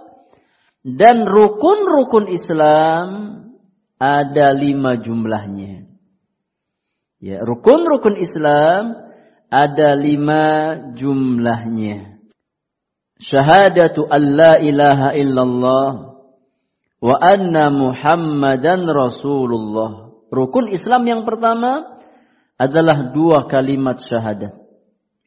[0.83, 3.07] Dan rukun-rukun Islam
[4.03, 5.87] ada lima jumlahnya.
[7.23, 8.99] Ya, rukun-rukun Islam
[9.47, 10.45] ada lima
[10.91, 12.19] jumlahnya.
[13.23, 16.19] Syahadatu an la ilaha illallah
[16.99, 20.11] wa anna muhammadan rasulullah.
[20.27, 22.03] Rukun Islam yang pertama
[22.59, 24.59] adalah dua kalimat syahadat.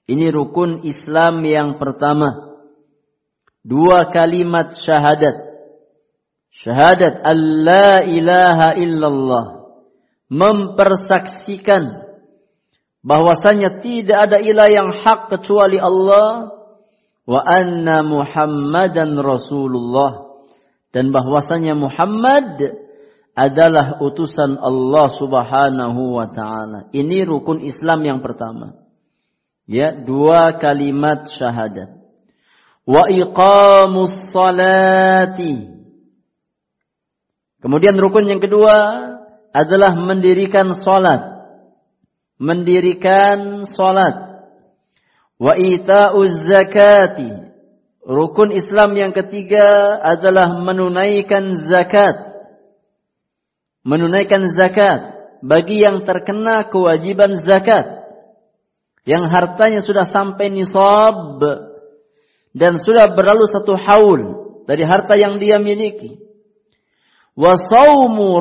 [0.04, 2.60] Ini rukun Islam yang pertama.
[3.64, 5.55] Dua kalimat syahadat.
[6.56, 9.44] Syahadat Allah ilaha illallah.
[10.26, 12.06] Mempersaksikan
[13.06, 16.50] bahwasanya tidak ada ilah yang hak kecuali Allah
[17.22, 20.42] wa anna Muhammadan Rasulullah
[20.90, 22.58] dan bahwasanya Muhammad
[23.36, 26.90] adalah utusan Allah Subhanahu wa taala.
[26.90, 28.80] Ini rukun Islam yang pertama.
[29.68, 32.00] Ya, dua kalimat syahadat.
[32.88, 35.75] Wa iqamus salati
[37.66, 38.78] Kemudian rukun yang kedua
[39.50, 41.50] adalah mendirikan salat.
[42.38, 44.46] Mendirikan salat.
[45.34, 47.26] Wa ita'uz zakati.
[48.06, 52.38] Rukun Islam yang ketiga adalah menunaikan zakat.
[53.82, 58.06] Menunaikan zakat bagi yang terkena kewajiban zakat.
[59.02, 61.42] Yang hartanya sudah sampai nisab
[62.54, 64.20] dan sudah berlalu satu haul
[64.70, 66.25] dari harta yang dia miliki
[67.36, 68.40] wa saumu.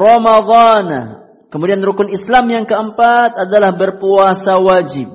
[1.51, 5.07] Kemudian rukun Islam yang keempat adalah berpuasa wajib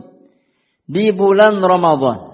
[0.88, 2.32] di bulan Ramadhan.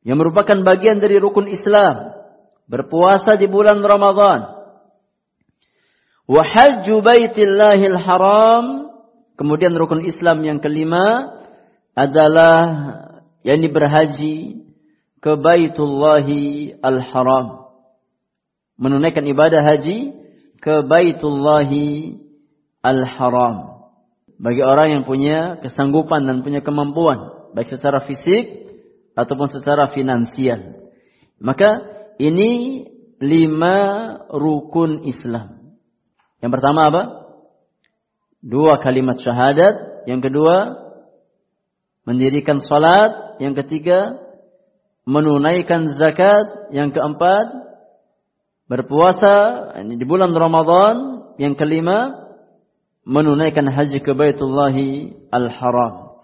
[0.00, 2.16] Yang merupakan bagian dari rukun Islam.
[2.70, 4.58] Berpuasa di bulan Ramadhan.
[6.26, 8.64] Wa hajju baitillahil haram.
[9.38, 11.36] Kemudian rukun Islam yang kelima
[11.94, 12.58] adalah
[13.44, 14.36] yakni berhaji
[15.20, 17.72] ke Baitullahi al-Haram.
[18.80, 20.19] Menunaikan ibadah haji
[20.60, 22.20] ke Baitullahi
[22.84, 23.88] Al-Haram.
[24.40, 27.52] Bagi orang yang punya kesanggupan dan punya kemampuan.
[27.52, 28.72] Baik secara fisik
[29.12, 30.88] ataupun secara finansial.
[31.40, 31.84] Maka
[32.16, 32.84] ini
[33.20, 33.76] lima
[34.32, 35.76] rukun Islam.
[36.40, 37.02] Yang pertama apa?
[38.40, 40.08] Dua kalimat syahadat.
[40.08, 40.56] Yang kedua,
[42.08, 43.36] mendirikan salat.
[43.44, 44.16] Yang ketiga,
[45.04, 46.72] menunaikan zakat.
[46.72, 47.69] Yang keempat,
[48.70, 49.34] berpuasa
[49.82, 52.30] di bulan Ramadan yang kelima
[53.02, 54.70] menunaikan haji ke Baitullah
[55.34, 56.22] Al-Haram.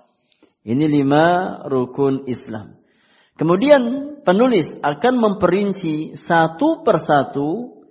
[0.62, 2.78] Ini lima rukun Islam.
[3.34, 3.82] Kemudian
[4.22, 7.82] penulis akan memperinci satu persatu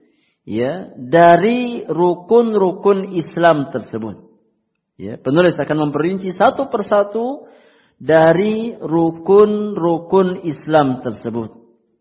[0.48, 4.24] ya dari rukun-rukun Islam tersebut.
[4.96, 7.52] Ya, penulis akan memperinci satu persatu
[8.00, 11.52] dari rukun-rukun Islam tersebut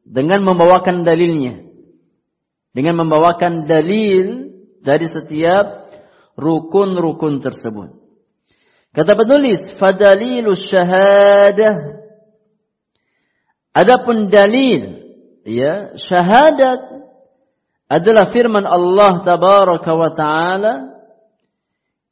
[0.06, 1.73] dengan membawakan dalilnya
[2.74, 4.50] dengan membawakan dalil
[4.82, 5.94] dari setiap
[6.34, 7.94] rukun-rukun tersebut.
[8.94, 12.02] Kata penulis, fadalilu syahadah.
[13.74, 15.02] Adapun dalil,
[15.42, 16.78] ya, syahadat
[17.90, 20.74] adalah firman Allah tabaraka wa taala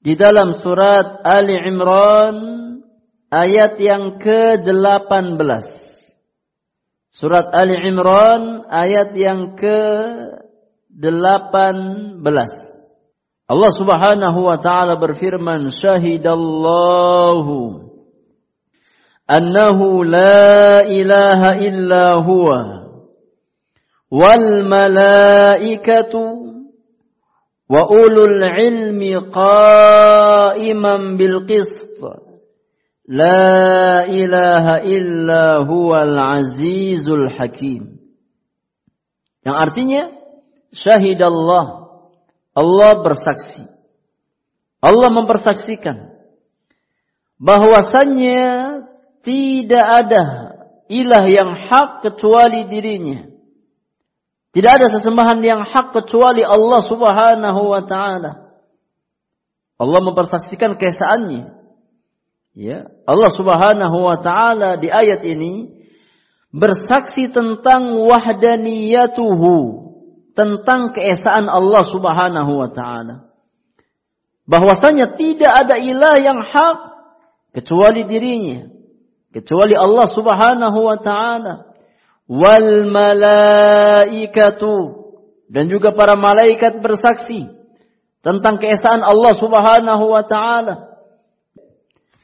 [0.03, 2.37] di dalam surat Ali Imran
[3.31, 5.67] ayat yang ke-18.
[7.15, 9.55] Surat Ali Imran ayat yang
[10.93, 12.53] ke-18.
[13.53, 17.85] Allah Subhanahu wa taala berfirman, "Syahidallahu
[19.29, 22.59] annahu la ilaha illa huwa
[24.13, 26.21] wal malaikatu
[27.69, 32.01] wa ulul ilmi qa'iman bil qist."
[33.13, 37.99] La ilaha illa huwal azizul hakim.
[39.43, 40.22] Yang artinya
[40.73, 41.93] syahidallah.
[42.53, 43.65] Allah bersaksi.
[44.83, 46.11] Allah mempersaksikan
[47.39, 48.45] bahwasannya
[49.23, 50.25] tidak ada
[50.91, 53.31] ilah yang hak kecuali dirinya.
[54.53, 58.53] Tidak ada sesembahan yang hak kecuali Allah Subhanahu wa taala.
[59.81, 61.63] Allah mempersaksikan keesaannya
[62.53, 65.73] Ya, Allah Subhanahu wa taala di ayat ini
[66.53, 69.57] bersaksi tentang wahdaniyatuhu,
[70.33, 73.29] tentang keesaan Allah Subhanahu wa taala.
[74.49, 76.79] Bahwasanya tidak ada ilah yang hak
[77.55, 78.67] kecuali dirinya,
[79.31, 81.71] kecuali Allah Subhanahu wa taala.
[82.33, 84.77] Wal malaikatu
[85.53, 87.45] dan juga para malaikat bersaksi
[88.25, 90.93] tentang keesaan Allah Subhanahu wa taala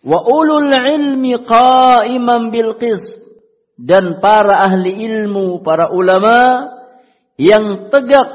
[0.01, 3.21] wa ulul ilmi qa'iman bil qist
[3.79, 6.78] dan para ahli ilmu, para ulama
[7.39, 8.29] yang tegak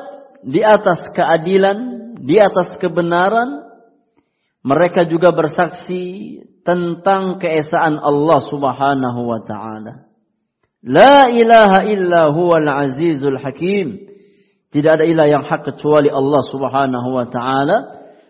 [0.48, 1.80] di atas keadilan,
[2.24, 3.68] di atas kebenaran,
[4.64, 10.08] mereka juga bersaksi tentang keesaan Allah Subhanahu wa taala.
[10.84, 14.08] La ilaha illa huwal azizul hakim.
[14.72, 17.78] Tidak ada ilah yang hak kecuali Allah Subhanahu wa taala,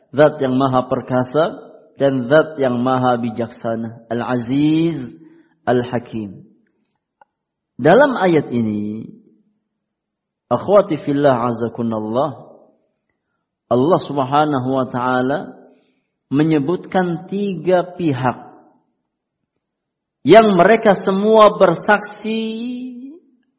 [0.09, 4.09] zat yang maha perkasa, dan zat yang maha bijaksana.
[4.09, 5.01] Al-Aziz,
[5.63, 6.49] Al-Hakim.
[7.77, 9.07] Dalam ayat ini,
[10.53, 12.53] akhwati fillah azakunallah,
[13.73, 15.63] Allah subhanahu wa ta'ala
[16.33, 18.53] menyebutkan tiga pihak
[20.23, 22.39] yang mereka semua bersaksi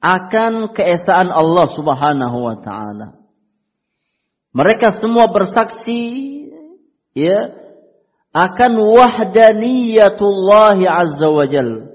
[0.04, 3.16] akan keesaan Allah Subhanahu wa taala.
[4.52, 6.02] Mereka semua bersaksi
[7.16, 7.56] ya
[8.36, 11.88] akan wahdaniyatullah azza wa jal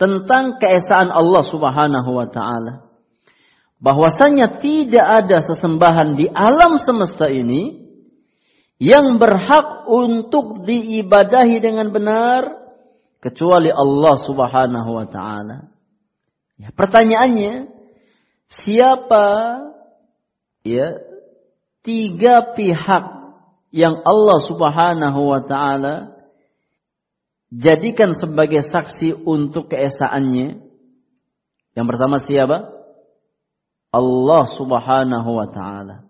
[0.00, 2.89] tentang keesaan Allah Subhanahu wa taala
[3.80, 7.88] bahwasanya tidak ada sesembahan di alam semesta ini
[8.80, 12.60] yang berhak untuk diibadahi dengan benar
[13.20, 15.68] kecuali Allah Subhanahu wa taala.
[16.60, 17.72] Ya, pertanyaannya
[18.48, 19.26] siapa
[20.64, 21.00] ya
[21.84, 23.04] tiga pihak
[23.72, 26.16] yang Allah Subhanahu wa taala
[27.52, 30.64] jadikan sebagai saksi untuk keesaannya.
[31.76, 32.79] Yang pertama siapa?
[33.90, 36.06] Allah Subhanahu wa taala.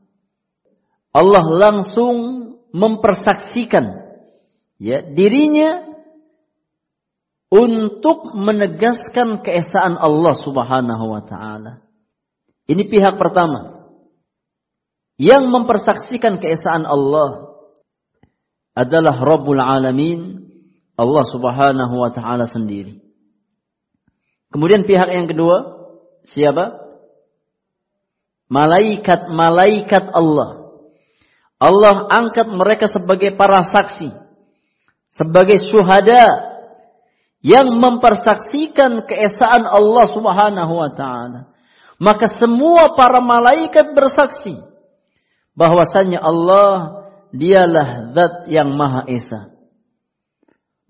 [1.11, 2.17] Allah langsung
[2.71, 4.15] mempersaksikan
[4.79, 5.91] ya dirinya
[7.51, 11.83] untuk menegaskan keesaan Allah Subhanahu wa taala.
[12.71, 13.91] Ini pihak pertama
[15.21, 17.51] yang mempersaksikan keesaan Allah
[18.73, 20.49] adalah Rabbul Alamin,
[20.97, 23.03] Allah Subhanahu wa taala sendiri.
[24.49, 25.77] Kemudian pihak yang kedua,
[26.25, 26.80] siapa?
[28.51, 30.75] Malaikat-malaikat Allah.
[31.61, 34.11] Allah angkat mereka sebagai para saksi,
[35.15, 36.51] sebagai syuhada
[37.41, 41.41] yang mempersaksikan keesaan Allah Subhanahu wa taala.
[42.01, 44.57] Maka semua para malaikat bersaksi
[45.53, 49.53] bahwasanya Allah dialah zat yang maha esa.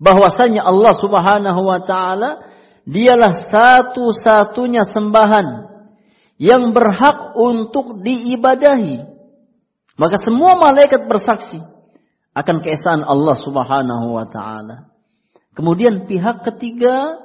[0.01, 2.41] Bahwasanya Allah subhanahu wa ta'ala
[2.89, 5.70] dialah satu-satunya sembahan
[6.41, 9.05] yang berhak untuk diibadahi.
[9.93, 11.61] Maka semua malaikat bersaksi
[12.33, 14.89] akan keesaan Allah subhanahu wa ta'ala.
[15.53, 17.21] Kemudian pihak ketiga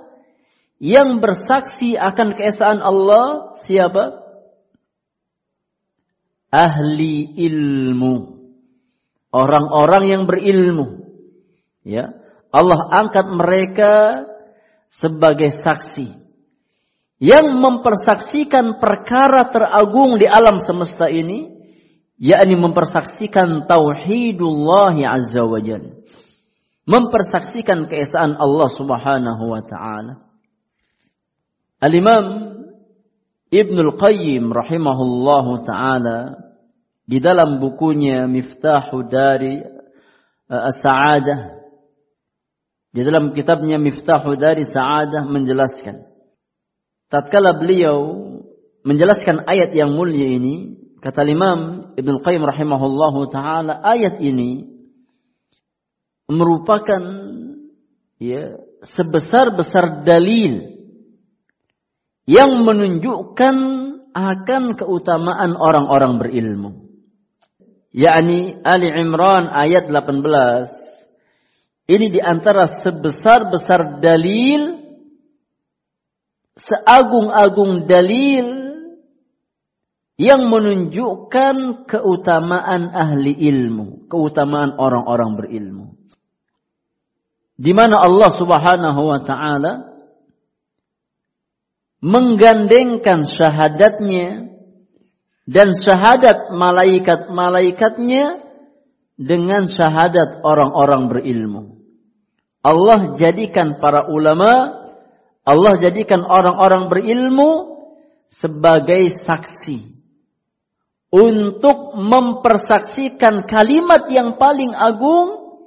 [0.76, 4.20] yang bersaksi akan keesaan Allah siapa?
[6.52, 8.36] Ahli ilmu
[9.32, 11.08] orang-orang yang berilmu.
[11.86, 12.12] Ya,
[12.52, 13.94] Allah angkat mereka
[14.92, 16.26] sebagai saksi
[17.16, 21.48] yang mempersaksikan perkara teragung di alam semesta ini,
[22.20, 25.96] yakni mempersaksikan tauhidullah azza wajalla.
[26.86, 30.22] Mempersaksikan keesaan Allah Subhanahu wa taala.
[31.82, 32.56] Al-Imam
[33.50, 36.46] Ibnu Al-Qayyim rahimahullahu taala
[37.06, 39.62] di dalam bukunya Miftahu Dari
[40.50, 41.40] uh, As-Sa'adah
[42.90, 46.15] di dalam kitabnya Miftahu Dari Sa'adah menjelaskan
[47.12, 48.26] tatkala beliau
[48.86, 54.70] menjelaskan ayat yang mulia ini, kata Imam Ibn Qayyim rahimahullahu taala, ayat ini
[56.30, 57.02] merupakan
[58.18, 60.74] ya sebesar-besar dalil
[62.26, 63.57] yang menunjukkan
[64.16, 66.70] akan keutamaan orang-orang berilmu.
[67.96, 70.26] Yakni Ali Imran ayat 18.
[71.86, 74.86] Ini di antara sebesar-besar dalil,
[76.57, 78.48] seagung-agung dalil
[80.16, 85.86] yang menunjukkan keutamaan ahli ilmu, keutamaan orang-orang berilmu.
[87.57, 89.72] Di mana Allah Subhanahu wa taala
[92.00, 94.52] menggandengkan syahadatnya
[95.48, 98.44] dan syahadat malaikat-malaikatnya
[99.16, 101.62] dengan syahadat orang-orang berilmu.
[102.61, 104.84] Allah jadikan para ulama,
[105.47, 107.78] Allah jadikan orang-orang berilmu
[108.26, 109.94] sebagai saksi
[111.14, 115.62] untuk mempersaksikan kalimat yang paling agung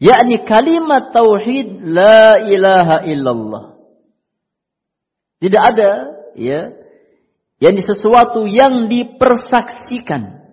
[0.00, 3.64] yakni kalimat tauhid la ilaha illallah.
[5.44, 5.92] Tidak ada
[6.32, 6.72] ya
[7.60, 10.48] yang sesuatu yang dipersaksikan.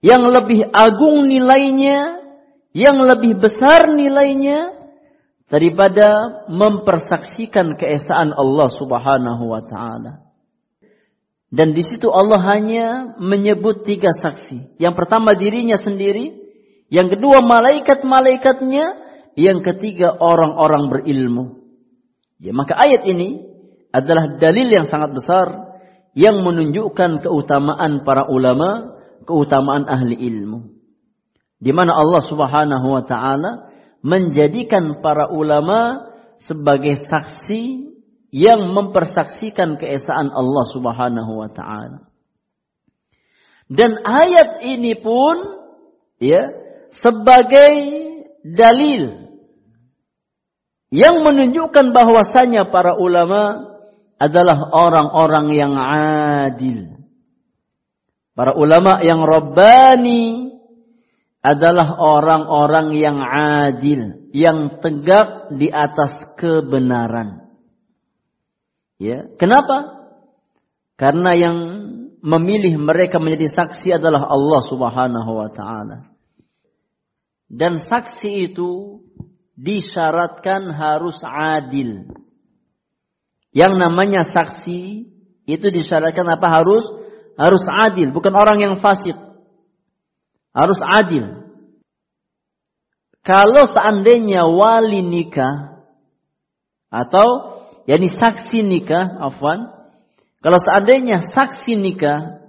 [0.00, 2.24] Yang lebih agung nilainya,
[2.72, 4.79] yang lebih besar nilainya
[5.50, 10.30] daripada mempersaksikan keesaan Allah Subhanahu wa taala.
[11.50, 14.78] Dan di situ Allah hanya menyebut tiga saksi.
[14.78, 16.38] Yang pertama dirinya sendiri,
[16.86, 18.86] yang kedua malaikat-malaikatnya,
[19.34, 21.66] yang ketiga orang-orang berilmu.
[22.38, 23.42] Ya, maka ayat ini
[23.90, 25.74] adalah dalil yang sangat besar
[26.14, 30.70] yang menunjukkan keutamaan para ulama, keutamaan ahli ilmu.
[31.58, 33.69] Di mana Allah Subhanahu wa taala
[34.00, 37.92] menjadikan para ulama sebagai saksi
[38.30, 42.08] yang mempersaksikan keesaan Allah Subhanahu wa taala.
[43.70, 45.62] Dan ayat ini pun
[46.18, 46.50] ya
[46.90, 47.72] sebagai
[48.42, 49.30] dalil
[50.90, 53.70] yang menunjukkan bahwasanya para ulama
[54.18, 55.72] adalah orang-orang yang
[56.50, 56.98] adil.
[58.34, 60.49] Para ulama yang rabbani
[61.40, 63.16] adalah orang-orang yang
[63.64, 67.48] adil, yang tegak di atas kebenaran.
[69.00, 70.04] Ya, kenapa?
[71.00, 71.56] Karena yang
[72.20, 76.12] memilih mereka menjadi saksi adalah Allah Subhanahu wa taala.
[77.48, 79.00] Dan saksi itu
[79.56, 82.04] disyaratkan harus adil.
[83.56, 85.08] Yang namanya saksi
[85.48, 86.84] itu disyaratkan apa harus
[87.40, 89.16] harus adil, bukan orang yang fasik.
[90.50, 91.40] Harus adil.
[93.20, 95.86] Kalau seandainya wali nikah
[96.90, 99.70] atau yakni saksi nikah, afwan,
[100.40, 102.40] kalau seandainya saksi nikah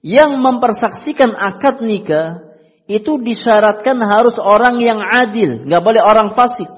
[0.00, 2.54] yang mempersaksikan akad nikah
[2.86, 6.68] itu disyaratkan harus orang yang adil, nggak boleh orang fasik.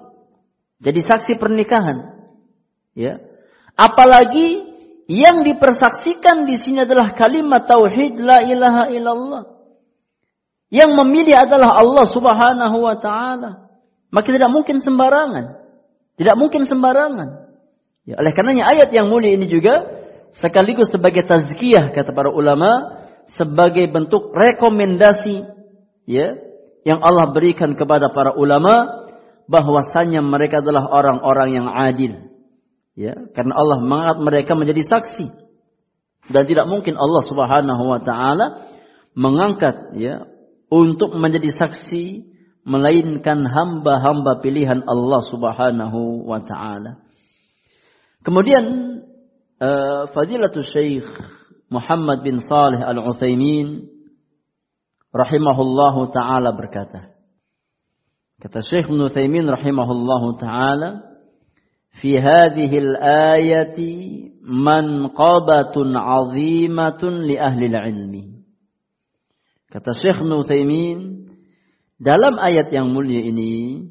[0.80, 2.14] Jadi saksi pernikahan.
[2.96, 3.20] Ya.
[3.76, 4.64] Apalagi
[5.06, 9.55] yang dipersaksikan di sini adalah kalimat tauhid la ilaha illallah.
[10.68, 13.70] Yang memilih adalah Allah Subhanahu wa taala.
[14.10, 15.62] Maka tidak mungkin sembarangan.
[16.16, 17.28] Tidak mungkin sembarangan.
[18.06, 19.82] Ya, oleh karenanya ayat yang mulia ini juga
[20.30, 25.42] sekaligus sebagai tazkiyah kata para ulama sebagai bentuk rekomendasi
[26.06, 26.38] ya
[26.86, 29.06] yang Allah berikan kepada para ulama
[29.50, 32.26] bahwasanya mereka adalah orang-orang yang adil
[32.96, 35.28] Ya, karena Allah mengangkat mereka menjadi saksi.
[36.32, 38.72] Dan tidak mungkin Allah Subhanahu wa taala
[39.12, 40.24] mengangkat ya
[40.70, 42.36] untuk menjadi saksi
[42.66, 46.98] melainkan hamba-hamba pilihan Allah Subhanahu wa taala.
[48.26, 48.64] Kemudian
[49.62, 51.06] uh, Fadilatul Syekh
[51.70, 53.86] Muhammad bin Saleh Al-Utsaimin
[55.14, 57.14] rahimahullahu taala berkata
[58.42, 61.06] Kata Syekh Ibn Utsaimin rahimahullahu taala
[62.02, 63.92] fi hadhihi al-ayati
[64.44, 68.35] manqabatun 'azimatun li ahli al-'ilmi
[69.76, 71.28] Kata Syekh Nuthaimin,
[72.00, 73.84] dalam ayat yang mulia ini,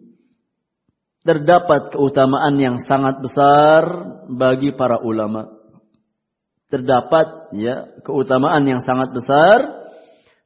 [1.21, 3.85] terdapat keutamaan yang sangat besar
[4.25, 5.45] bagi para ulama.
[6.73, 9.85] Terdapat ya keutamaan yang sangat besar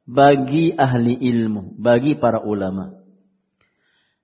[0.04, 3.00] bagi ahli ilmu, bagi para ulama.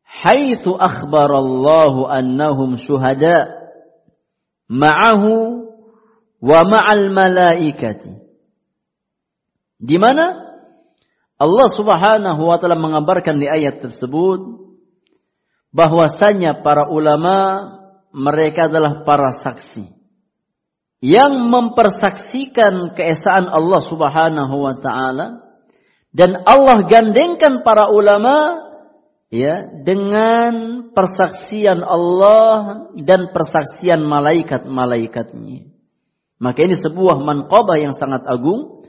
[0.05, 3.73] Haitsu akhbarallahu annahum syuhada
[4.69, 5.64] ma'ahu
[6.45, 8.21] wa ma'al malaikati.
[9.81, 10.45] Di mana?
[11.37, 14.41] Allah Subhanahu wa taala mengabarkan di ayat tersebut
[15.68, 17.37] bahwasanya para ulama
[18.09, 19.93] mereka adalah para saksi
[21.05, 25.45] yang mempersaksikan keesaan Allah Subhanahu wa taala
[26.16, 28.64] dan Allah gandengkan para ulama
[29.28, 35.68] ya dengan persaksian Allah dan persaksian malaikat-malaikatnya.
[36.41, 38.86] Maka ini sebuah manqabah yang sangat agung,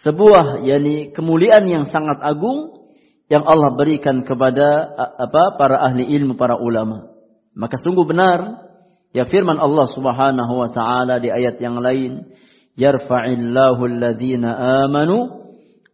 [0.00, 2.84] sebuah yakni kemuliaan yang sangat agung
[3.30, 7.08] yang Allah berikan kepada apa para ahli ilmu, para ulama.
[7.54, 8.68] Maka sungguh benar
[9.14, 12.34] ya firman Allah Subhanahu wa taala di ayat yang lain,
[12.76, 15.44] yarfa'illahu alladhina amanu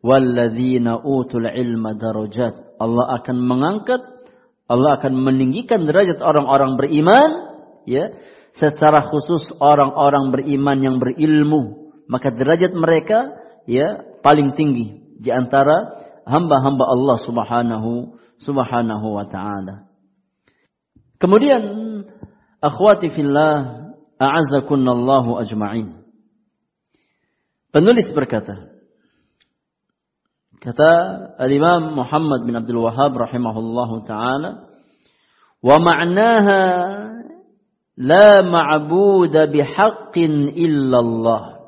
[0.00, 2.80] walladzina utul ilma darajat.
[2.80, 4.00] Allah akan mengangkat,
[4.66, 7.30] Allah akan meninggikan derajat orang-orang beriman
[7.84, 8.16] ya
[8.56, 13.39] secara khusus orang-orang beriman yang berilmu, maka derajat mereka
[13.70, 19.86] ya paling tinggi di antara hamba-hamba Allah Subhanahu Subhanahu wa taala.
[21.20, 21.62] Kemudian
[22.58, 23.86] akhwati fillah
[24.18, 26.02] a'azzakunallahu ajma'in.
[27.70, 28.74] Penulis berkata,
[30.58, 30.90] kata
[31.38, 34.66] Al-Imam Muhammad bin Abdul Wahhab rahimahullahu taala,
[35.60, 36.60] wa ma'naha
[38.00, 41.59] La ma'buda bihaqqin illallah.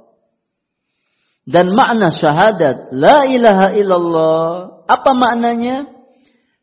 [1.42, 4.46] Dan makna syahadat la ilaha illallah
[4.86, 5.90] apa maknanya?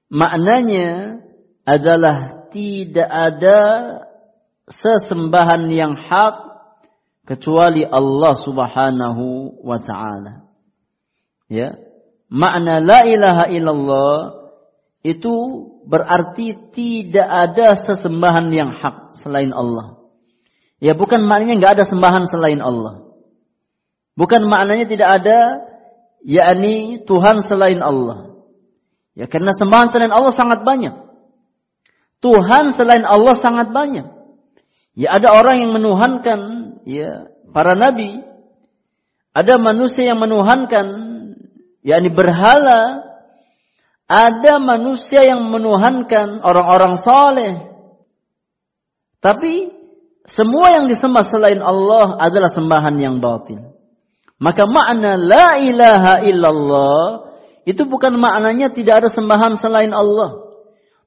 [0.08, 1.20] Maknanya
[1.68, 3.60] adalah tidak ada
[4.72, 6.36] sesembahan yang hak
[7.28, 10.48] kecuali Allah Subhanahu wa taala.
[11.52, 11.78] Ya.
[12.30, 14.18] Makna la ilaha illallah
[15.02, 15.34] itu
[15.90, 19.98] berarti tidak ada sesembahan yang hak selain Allah.
[20.80, 23.09] Ya bukan maknanya nggak ada sembahan selain Allah.
[24.20, 25.40] Bukan maknanya tidak ada
[26.28, 28.36] yakni Tuhan selain Allah.
[29.16, 30.92] Ya karena sembahan selain Allah sangat banyak.
[32.20, 34.12] Tuhan selain Allah sangat banyak.
[35.00, 36.40] Ya ada orang yang menuhankan
[36.84, 38.20] ya para nabi.
[39.32, 40.88] Ada manusia yang menuhankan
[41.80, 43.08] yakni berhala.
[44.04, 47.72] Ada manusia yang menuhankan orang-orang soleh.
[49.24, 49.72] Tapi
[50.28, 53.79] semua yang disembah selain Allah adalah sembahan yang batin.
[54.40, 57.08] Maka makna la ilaha illallah
[57.68, 60.48] itu bukan maknanya tidak ada sembahan selain Allah.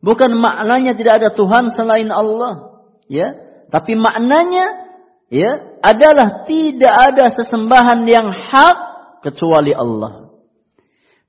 [0.05, 2.85] Bukan maknanya tidak ada Tuhan selain Allah.
[3.09, 3.35] Ya,
[3.73, 4.93] tapi maknanya
[5.33, 8.77] ya adalah tidak ada sesembahan yang hak
[9.25, 10.29] kecuali Allah.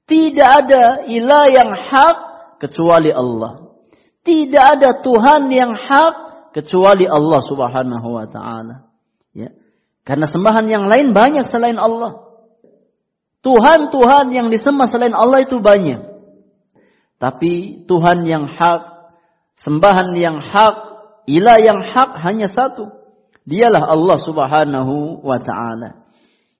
[0.03, 2.17] Tidak ada ilah yang hak
[2.59, 3.79] kecuali Allah.
[4.27, 6.13] Tidak ada Tuhan yang hak
[6.51, 8.92] kecuali Allah Subhanahu wa taala.
[10.03, 12.23] Karena sembahan yang lain banyak selain Allah.
[13.43, 16.11] Tuhan-tuhan yang disembah selain Allah itu banyak.
[17.19, 18.81] Tapi Tuhan yang hak,
[19.59, 20.75] sembahan yang hak,
[21.27, 22.91] ilah yang hak hanya satu.
[23.43, 26.03] Dialah Allah Subhanahu wa taala.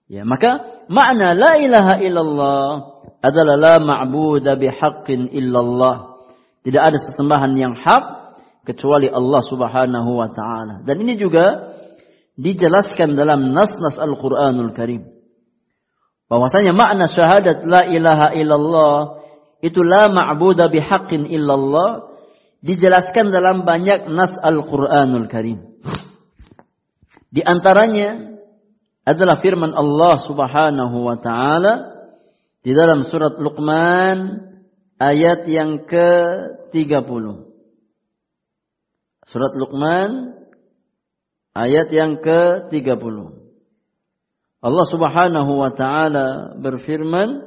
[0.07, 2.67] Ya, maka makna la ilaha illallah
[3.23, 6.19] adalah la ma'budu bihaqqin illallah.
[6.63, 8.35] Tidak ada sesembahan yang hak
[8.67, 10.83] kecuali Allah Subhanahu wa taala.
[10.83, 11.72] Dan ini juga
[12.39, 15.05] dijelaskan dalam nas-nas Al-Qur'anul Karim.
[16.31, 18.97] Bahwasanya makna syahadat la ilaha illallah
[19.61, 22.09] itu la ma'budu bihaqqin illallah
[22.65, 25.61] dijelaskan dalam banyak nas Al-Qur'anul Karim.
[27.33, 28.39] Di antaranya
[29.03, 31.73] adalah firman Allah Subhanahu wa taala
[32.63, 34.49] di dalam surat Luqman
[34.97, 37.25] ayat yang ke-30.
[39.27, 40.42] Surat Luqman
[41.53, 43.17] ayat yang ke-30.
[44.63, 47.45] Allah Subhanahu wa taala berfirman,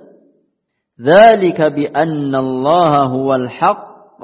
[0.97, 4.21] "Dzalika bi anna Allah huwal haqq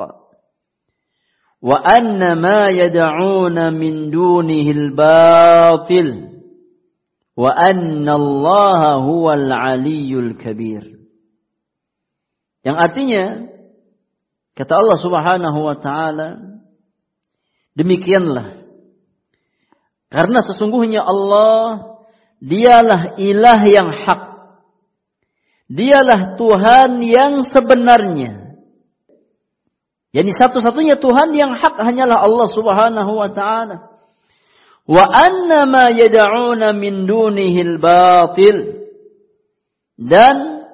[1.62, 6.42] wa anna ma yad'una min dunihi al-batil
[7.38, 11.02] wa anna Allah huwal aliyyul kabir."
[12.62, 13.24] Yang artinya
[14.54, 16.52] kata Allah Subhanahu wa taala
[17.72, 18.61] Demikianlah.
[20.12, 21.96] Karena sesungguhnya Allah
[22.36, 24.22] dialah ilah yang hak.
[25.72, 28.60] Dialah Tuhan yang sebenarnya.
[30.12, 33.88] Jadi satu-satunya Tuhan yang hak hanyalah Allah Subhanahu wa taala.
[34.84, 38.84] Wa anna ma yad'una min dunihil batil.
[39.96, 40.68] Dan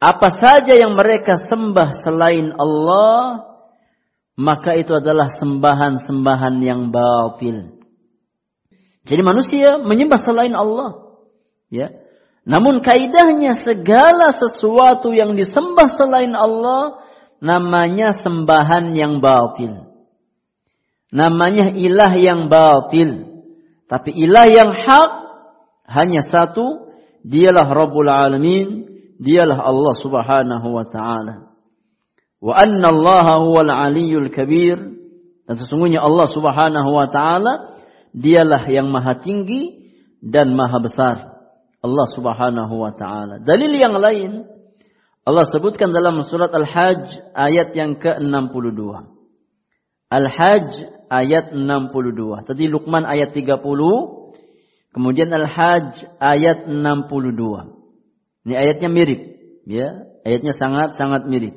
[0.00, 3.52] apa saja yang mereka sembah selain Allah
[4.32, 7.81] maka itu adalah sembahan-sembahan yang batil.
[9.02, 11.18] Jadi manusia menyembah selain Allah.
[11.72, 11.90] Ya.
[12.42, 17.02] Namun kaidahnya segala sesuatu yang disembah selain Allah
[17.42, 19.90] namanya sembahan yang batil.
[21.10, 23.42] Namanya ilah yang batil.
[23.90, 25.10] Tapi ilah yang hak
[25.90, 26.88] hanya satu,
[27.26, 28.88] dialah Rabbul Alamin,
[29.20, 31.52] dialah Allah Subhanahu wa taala.
[32.42, 34.78] Wa anna Allah huwal aliyyul kabir
[35.46, 37.71] dan sesungguhnya Allah Subhanahu wa taala
[38.12, 41.16] dialah yang maha tinggi dan maha besar.
[41.82, 43.42] Allah Subhanahu wa taala.
[43.42, 44.46] Dalil yang lain
[45.22, 49.06] Allah sebutkan dalam surat Al-Hajj ayat yang ke-62.
[50.10, 50.70] Al-Hajj
[51.06, 52.42] ayat 62.
[52.42, 53.62] Tadi Luqman ayat 30.
[54.90, 58.42] Kemudian Al-Hajj ayat 62.
[58.50, 59.20] Ini ayatnya mirip.
[59.62, 61.54] Ya, ayatnya sangat-sangat mirip.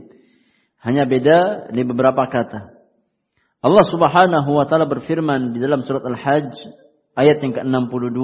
[0.85, 2.74] Hanya beda di beberapa kata.
[3.65, 6.53] Allah Subhanahu wa taala berfirman di dalam surat Al-Hajj
[7.17, 8.21] ayat yang ke-62,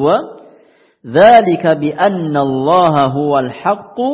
[1.01, 4.09] "Dzalika bi anna Allah huwal haqqu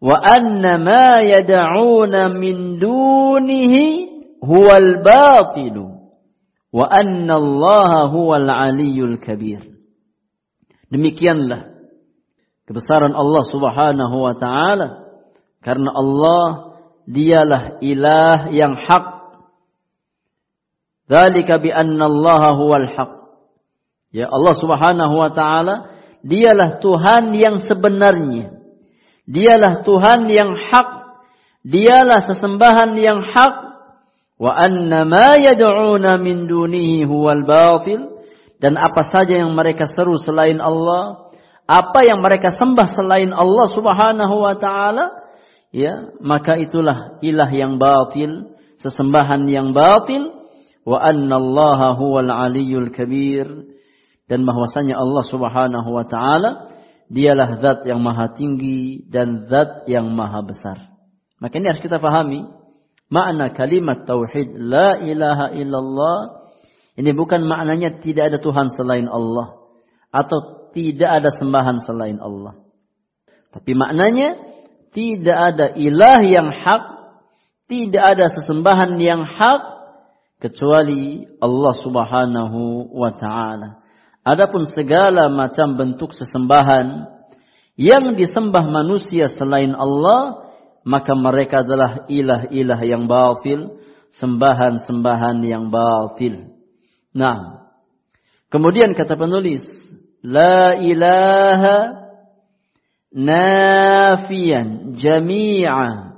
[0.00, 3.84] wa anna ma yad'una min dunihi
[4.40, 6.14] huwal batilu
[6.72, 9.60] wa anna Allah huwal aliyyul kabir.
[10.90, 11.74] Demikianlah
[12.64, 14.88] kebesaran Allah Subhanahu wa taala
[15.60, 16.46] karena Allah
[17.04, 19.19] dialah ilah yang hak.
[21.10, 23.10] Bi anna Allah huwal haq.
[24.14, 25.90] Ya Allah Subhanahu wa taala
[26.22, 28.54] dialah Tuhan yang sebenarnya.
[29.26, 30.90] Dialah Tuhan yang hak.
[31.66, 33.54] Dialah sesembahan yang hak.
[34.38, 38.22] Wa anna ma yad'una min dunihi huwal batil.
[38.62, 41.30] Dan apa saja yang mereka seru selain Allah.
[41.66, 45.14] Apa yang mereka sembah selain Allah subhanahu wa ta'ala.
[45.70, 48.58] Ya, maka itulah ilah yang batil.
[48.82, 50.39] Sesembahan yang batil.
[50.86, 53.46] Wa anna allaha huwal aliyul kabir.
[54.30, 56.70] Dan bahwasanya Allah subhanahu wa ta'ala
[57.10, 60.94] Dialah zat yang maha tinggi dan zat yang maha besar.
[61.42, 62.46] Maka ini harus kita pahami.
[63.10, 66.46] Makna kalimat tauhid la ilaha illallah.
[66.94, 69.58] Ini bukan maknanya tidak ada Tuhan selain Allah.
[70.14, 72.62] Atau tidak ada sembahan selain Allah.
[73.50, 74.38] Tapi maknanya
[74.94, 76.84] tidak ada ilah yang hak.
[77.66, 79.62] Tidak ada sesembahan yang hak.
[80.40, 83.84] Kecuali Allah subhanahu wa ta'ala.
[84.24, 87.08] Adapun segala macam bentuk sesembahan
[87.76, 90.52] yang disembah manusia selain Allah,
[90.84, 93.80] maka mereka adalah ilah-ilah yang batil,
[94.16, 96.56] sembahan-sembahan yang batil.
[97.12, 97.68] Nah,
[98.48, 99.64] kemudian kata penulis,
[100.20, 102.00] la ilaha
[103.12, 106.16] nafiyan jami'a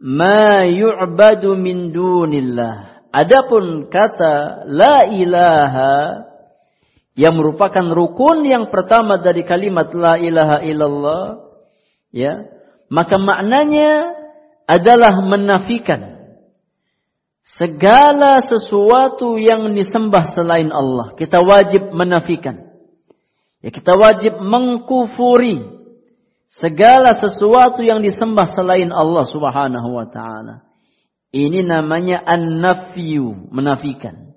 [0.00, 2.87] ma yu'badu min dunillah.
[3.08, 6.28] Adapun kata la ilaha
[7.16, 11.24] yang merupakan rukun yang pertama dari kalimat la ilaha illallah
[12.14, 12.46] ya
[12.92, 14.12] maka maknanya
[14.68, 16.20] adalah menafikan
[17.48, 21.16] segala sesuatu yang disembah selain Allah.
[21.16, 22.68] Kita wajib menafikan.
[23.64, 25.64] Ya kita wajib mengkufuri
[26.52, 30.67] segala sesuatu yang disembah selain Allah Subhanahu wa taala
[31.32, 34.32] ini namanya an-nafyu menafikan.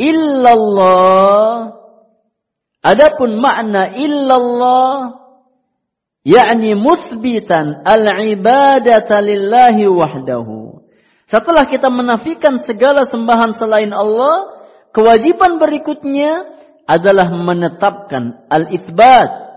[0.00, 1.76] Illallah
[2.80, 5.20] adapun makna illallah
[6.24, 10.80] yakni musbitan al-ibadata lillahi wahdahu.
[11.28, 14.64] Setelah kita menafikan segala sembahan selain Allah
[14.96, 16.48] kewajiban berikutnya
[16.88, 19.52] adalah menetapkan al-itsbat.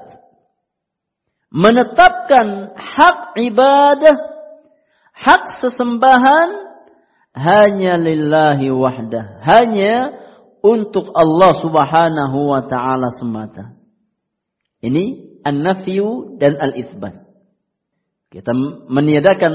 [1.54, 4.33] Menetapkan hak ibadah
[5.14, 6.50] hak sesembahan
[7.34, 10.24] hanya lillahi wahdah hanya
[10.64, 13.78] untuk Allah Subhanahu wa taala semata.
[14.84, 17.24] Ini an-nafyu dan al-itsbat.
[18.32, 18.52] Kita
[18.90, 19.54] meniadakan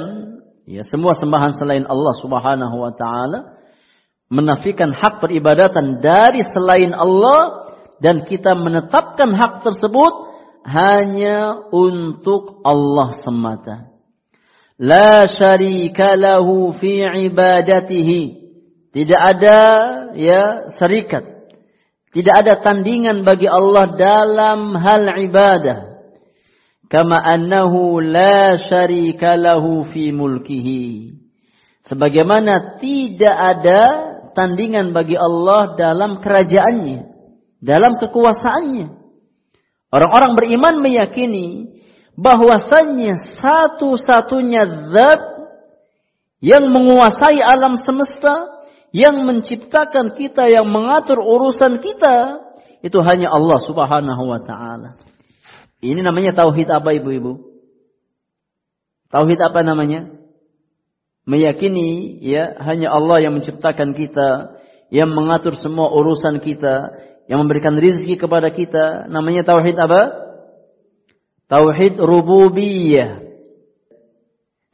[0.68, 3.58] ya semua sembahan selain Allah Subhanahu wa taala,
[4.28, 10.12] menafikan hak peribadatan dari selain Allah dan kita menetapkan hak tersebut
[10.68, 13.97] hanya untuk Allah semata.
[14.78, 18.38] La syarika lahu fi ibadatihi
[18.98, 19.60] tidak ada
[20.16, 20.42] ya
[20.74, 21.22] serikat.
[22.08, 26.00] Tidak ada tandingan bagi Allah dalam hal ibadah.
[26.88, 31.14] Kama annahu la syarika lahu fi mulkihi.
[31.84, 33.80] Sebagaimana tidak ada
[34.32, 36.98] tandingan bagi Allah dalam kerajaannya,
[37.60, 38.88] dalam kekuasaannya.
[39.92, 41.76] Orang-orang beriman meyakini
[42.18, 45.22] bahwasannya satu-satunya zat
[46.42, 48.58] yang menguasai alam semesta
[48.90, 52.42] yang menciptakan kita, yang mengatur urusan kita,
[52.82, 54.98] itu hanya Allah Subhanahu wa taala.
[55.78, 57.54] Ini namanya tauhid apa Ibu-ibu?
[59.14, 60.10] Tauhid apa namanya?
[61.28, 64.58] Meyakini ya hanya Allah yang menciptakan kita,
[64.90, 66.98] yang mengatur semua urusan kita,
[67.30, 70.27] yang memberikan rizki kepada kita namanya tauhid apa?
[71.48, 73.24] Tauhid rububiyah.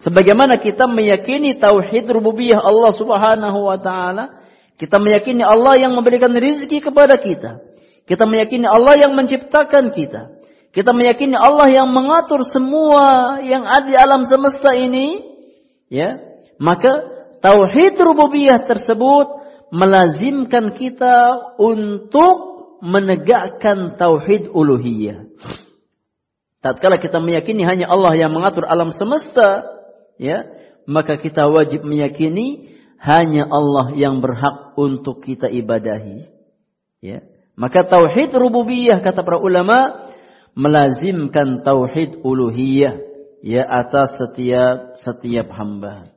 [0.02, 4.42] Sebagaimana kita meyakini tauhid rububiyah Allah Subhanahu wa taala,
[4.74, 7.62] kita meyakini Allah yang memberikan rizki kepada kita.
[8.04, 10.34] Kita meyakini Allah yang menciptakan kita.
[10.74, 15.22] Kita meyakini Allah yang mengatur semua yang ada di alam semesta ini,
[15.86, 16.18] ya.
[16.58, 17.06] Maka
[17.38, 22.36] tauhid rububiyah tersebut melazimkan kita untuk
[22.82, 25.30] menegakkan tauhid uluhiyah.
[26.64, 29.68] Tatkala kita meyakini hanya Allah yang mengatur alam semesta,
[30.16, 30.48] ya,
[30.88, 32.72] maka kita wajib meyakini
[33.04, 36.24] hanya Allah yang berhak untuk kita ibadahi.
[37.04, 37.20] Ya.
[37.52, 40.08] Maka tauhid rububiyah kata para ulama
[40.56, 42.96] melazimkan tauhid uluhiyah
[43.44, 46.08] ya atas setiap setiap hamba.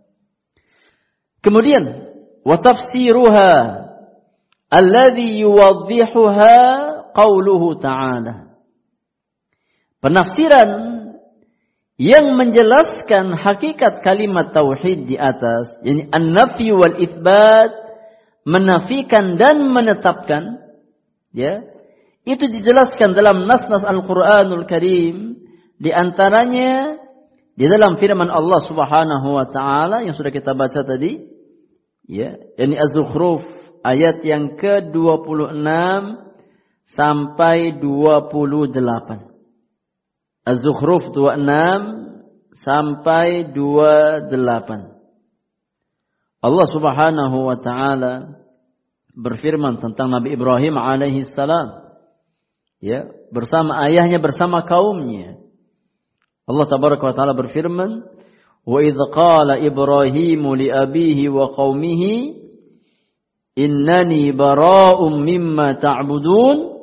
[1.43, 2.07] Kemudian
[2.47, 3.51] wa tafsiruha
[4.71, 6.55] alladhi yuwaddihuha
[7.11, 8.46] qauluhu ta'ala.
[9.97, 10.69] Penafsiran
[11.97, 17.73] yang menjelaskan hakikat kalimat tauhid di atas, yakni an-nafi wal itsbat,
[18.45, 20.61] menafikan dan menetapkan,
[21.33, 21.65] ya,
[22.27, 25.41] itu dijelaskan dalam nas-nas Al-Qur'anul Karim
[25.79, 26.99] di antaranya
[27.57, 31.23] di dalam firman Allah Subhanahu wa taala yang sudah kita baca tadi
[32.03, 33.47] ya ini Az-Zukhruf
[33.81, 35.65] ayat yang ke-26
[36.83, 39.26] sampai 28
[40.47, 44.31] Az-Zukhruf 26 sampai 28
[46.39, 48.39] Allah Subhanahu wa taala
[49.11, 51.83] berfirman tentang Nabi Ibrahim alaihi salam.
[52.79, 55.41] Ya bersama ayahnya bersama kaumnya.
[56.47, 58.07] Allah tabaraka wa taala berfirman
[58.63, 62.15] wa idz qala ibrahim li abihi wa qaumihi
[63.57, 66.76] innani bara'um mimma ta'budun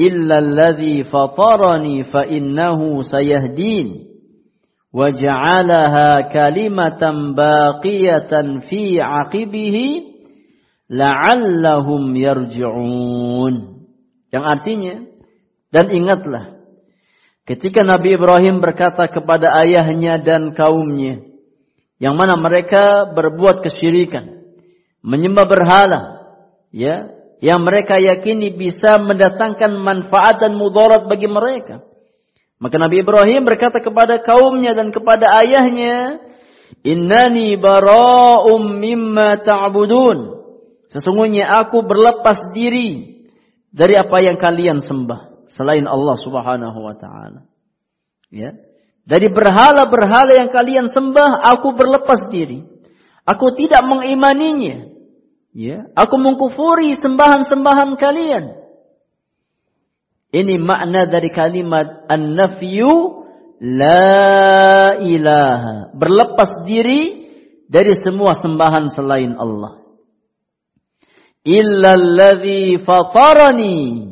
[0.00, 4.08] illa alladhi fatarani fa innahu sayahdin
[4.90, 9.88] waja'alaha kalimatan baqiyatan fi 'aqibihi
[10.90, 13.54] la'allahum yarji'un.
[14.30, 14.94] Yang artinya
[15.70, 16.58] dan ingatlah,
[17.46, 21.22] ketika Nabi Ibrahim berkata kepada ayahnya dan kaumnya,
[22.02, 24.42] yang mana mereka berbuat kesyirikan,
[25.06, 26.00] menyembah berhala,
[26.74, 31.80] ya, yang mereka yakini bisa mendatangkan manfaat dan mudarat bagi mereka.
[32.60, 36.20] Maka Nabi Ibrahim berkata kepada kaumnya dan kepada ayahnya,
[36.84, 40.40] Innani bara'um mimma ta'budun.
[40.92, 43.24] Sesungguhnya aku berlepas diri
[43.72, 47.48] dari apa yang kalian sembah selain Allah Subhanahu wa taala.
[48.28, 48.54] Ya.
[49.08, 52.62] Dari berhala-berhala yang kalian sembah, aku berlepas diri.
[53.24, 54.89] Aku tidak mengimaninya.
[55.50, 58.44] Ya, aku mengkufuri sembahan-sembahan kalian.
[60.30, 63.26] Ini makna dari kalimat an-nafyu
[63.58, 65.90] la ilaha.
[65.90, 67.26] Berlepas diri
[67.66, 69.82] dari semua sembahan selain Allah.
[71.42, 74.06] Illa alladhi fatarani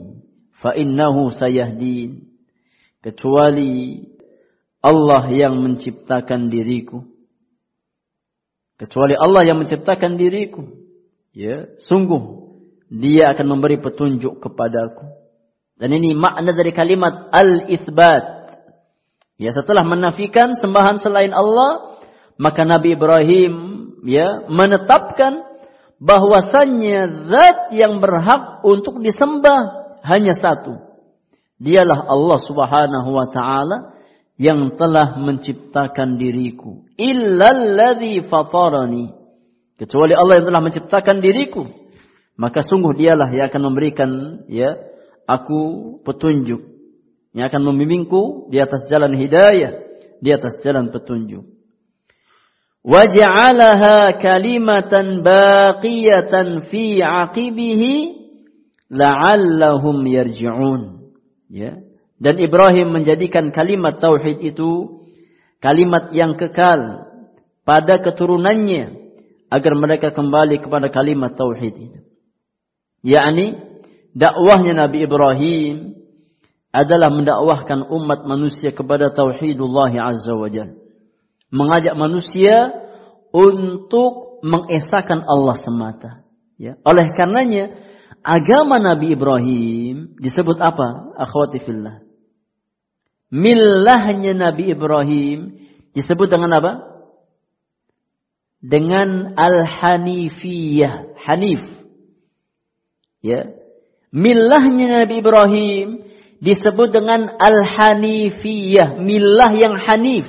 [0.58, 2.34] fa innahu sayahdin
[2.98, 4.02] kecuali
[4.82, 7.02] Allah yang menciptakan diriku
[8.78, 10.87] kecuali Allah yang menciptakan diriku
[11.38, 12.50] ya sungguh
[12.90, 15.06] dia akan memberi petunjuk kepadaku
[15.78, 18.58] dan ini makna dari kalimat al-itsbat
[19.38, 22.02] ya setelah menafikan sembahan selain Allah
[22.42, 23.54] maka Nabi Ibrahim
[24.02, 25.46] ya menetapkan
[25.98, 30.78] bahwasannya zat yang berhak untuk disembah hanya satu.
[31.58, 33.98] Dialah Allah Subhanahu wa taala
[34.38, 36.86] yang telah menciptakan diriku.
[36.94, 39.17] Illalladzi fatarani.
[39.78, 41.70] Kecuali Allah yang telah menciptakan diriku.
[42.34, 44.10] Maka sungguh dialah yang akan memberikan
[44.50, 44.74] ya
[45.30, 46.66] aku petunjuk.
[47.30, 49.78] Yang akan membimbingku di atas jalan hidayah,
[50.18, 51.46] di atas jalan petunjuk.
[52.82, 57.94] Waja'alaha kalimatan baqiyatan fi aqibihi
[58.90, 61.12] la'allahum yarji'un.
[61.46, 61.78] Ya.
[62.18, 65.06] Dan Ibrahim menjadikan kalimat tauhid itu
[65.62, 67.06] kalimat yang kekal
[67.62, 69.07] pada keturunannya
[69.48, 72.00] agar mereka kembali kepada kalimat tauhid itu.
[73.04, 73.56] Yakni
[74.12, 75.74] dakwahnya Nabi Ibrahim
[76.68, 80.76] adalah mendakwahkan umat manusia kepada tauhidullah azza wajalla.
[81.48, 82.76] Mengajak manusia
[83.32, 86.10] untuk mengesahkan Allah semata.
[86.60, 86.76] Ya.
[86.84, 87.72] Oleh karenanya
[88.20, 91.16] agama Nabi Ibrahim disebut apa?
[91.16, 92.04] Akhwati fillah.
[93.32, 95.56] Millahnya Nabi Ibrahim
[95.92, 96.72] disebut dengan apa?
[98.58, 101.64] Dengan al-hanifiyah, hanif.
[103.22, 103.54] Ya.
[104.10, 105.88] Millahnya Nabi Ibrahim
[106.38, 110.26] disebut dengan Al-Hanifiyah, millah yang hanif.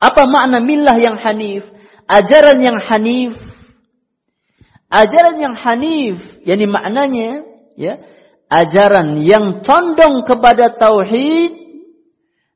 [0.00, 1.66] Apa makna millah yang hanif?
[2.08, 3.36] Ajaran yang hanif.
[4.90, 7.46] Ajaran yang hanif, yakni maknanya
[7.78, 8.02] ya,
[8.50, 11.54] ajaran yang condong kepada tauhid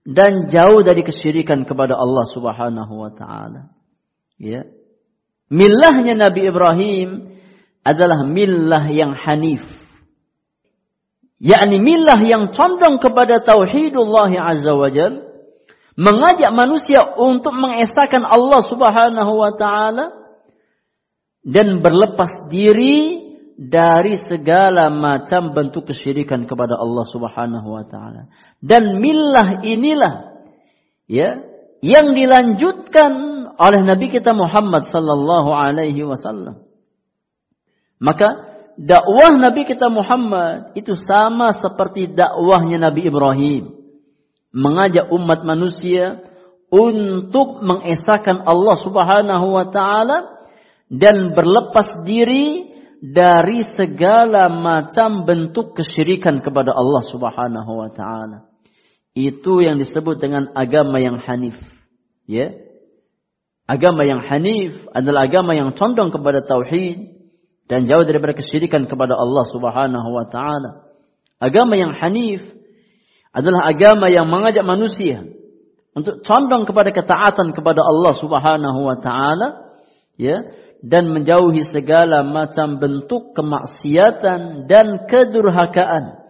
[0.02, 3.73] dan jauh dari kesyirikan kepada Allah Subhanahu wa taala.
[4.38, 4.66] Ya.
[5.52, 7.38] Millahnya Nabi Ibrahim
[7.84, 9.62] adalah millah yang hanif.
[11.38, 15.28] Yakni millah yang condong kepada tauhidullah azza wajal
[15.94, 20.10] mengajak manusia untuk mengesahkan Allah Subhanahu wa taala
[21.44, 23.20] dan berlepas diri
[23.54, 28.32] dari segala macam bentuk kesyirikan kepada Allah Subhanahu wa taala.
[28.58, 30.42] Dan millah inilah
[31.06, 31.53] ya
[31.84, 33.12] yang dilanjutkan
[33.60, 36.64] oleh Nabi kita Muhammad sallallahu alaihi wasallam.
[38.00, 43.64] Maka dakwah Nabi kita Muhammad itu sama seperti dakwahnya Nabi Ibrahim.
[44.54, 46.24] Mengajak umat manusia
[46.72, 50.40] untuk mengesahkan Allah Subhanahu wa taala
[50.88, 52.72] dan berlepas diri
[53.04, 58.48] dari segala macam bentuk kesyirikan kepada Allah Subhanahu wa taala.
[59.12, 61.73] Itu yang disebut dengan agama yang hanif.
[62.24, 62.56] Ya.
[63.64, 67.16] Agama yang hanif adalah agama yang condong kepada tauhid
[67.64, 70.84] dan jauh daripada kesyirikan kepada Allah Subhanahu wa taala.
[71.40, 72.44] Agama yang hanif
[73.32, 75.24] adalah agama yang mengajak manusia
[75.96, 79.78] untuk condong kepada ketaatan kepada Allah Subhanahu wa taala,
[80.20, 80.44] ya,
[80.84, 86.20] dan menjauhi segala macam bentuk kemaksiatan dan kedurhakaan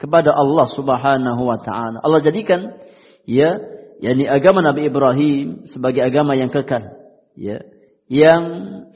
[0.00, 2.00] kepada Allah Subhanahu wa taala.
[2.00, 2.80] Allah jadikan
[3.28, 6.98] ya yakni agama Nabi Ibrahim sebagai agama yang kekal
[7.34, 7.62] ya
[8.08, 8.42] yang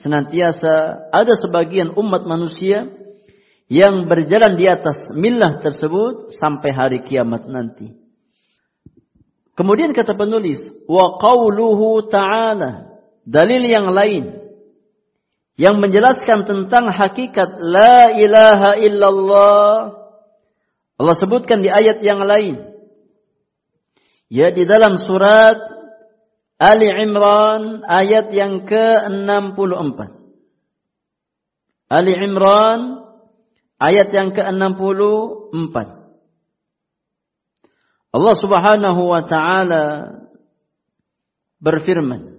[0.01, 2.89] senantiasa ada sebagian umat manusia
[3.69, 7.93] yang berjalan di atas milah tersebut sampai hari kiamat nanti.
[9.53, 14.43] Kemudian kata penulis wa qauluhu ta'ala dalil yang lain
[15.61, 19.77] yang menjelaskan tentang hakikat la ilaha illallah.
[20.97, 22.72] Allah sebutkan di ayat yang lain.
[24.33, 25.61] Ya di dalam surat
[26.57, 29.99] Ali Imran ayat yang ke-64.
[31.93, 33.05] Ali Imran
[33.76, 35.76] ayat yang ke-64.
[38.12, 39.85] Allah Subhanahu wa taala
[41.61, 42.33] berfirman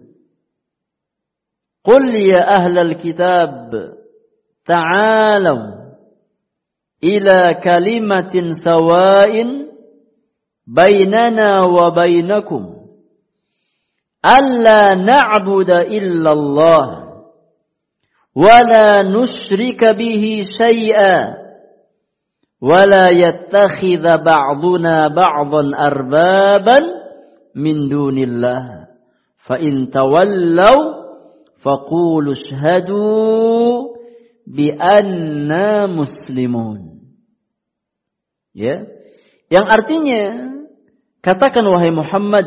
[1.85, 3.69] Qul ya ahlal kitab
[4.65, 5.57] ta'alu
[7.03, 9.72] ila kalimatin sawain
[10.67, 12.87] bainana wa bainakum.
[14.23, 16.85] Alla na'budu illallah.
[18.33, 21.43] Wa la nusyrika bihi syai'a
[22.63, 26.83] wa yattakhidha ba'duna ba'dhan arbaban
[27.53, 28.87] min dunillah.
[29.43, 30.77] Fa in tawallaw
[31.59, 33.91] faqulu ashhadu
[34.47, 37.11] bi anna muslimun.
[38.55, 38.87] Ya.
[39.51, 40.52] Yang artinya
[41.23, 42.45] katakan wahai Muhammad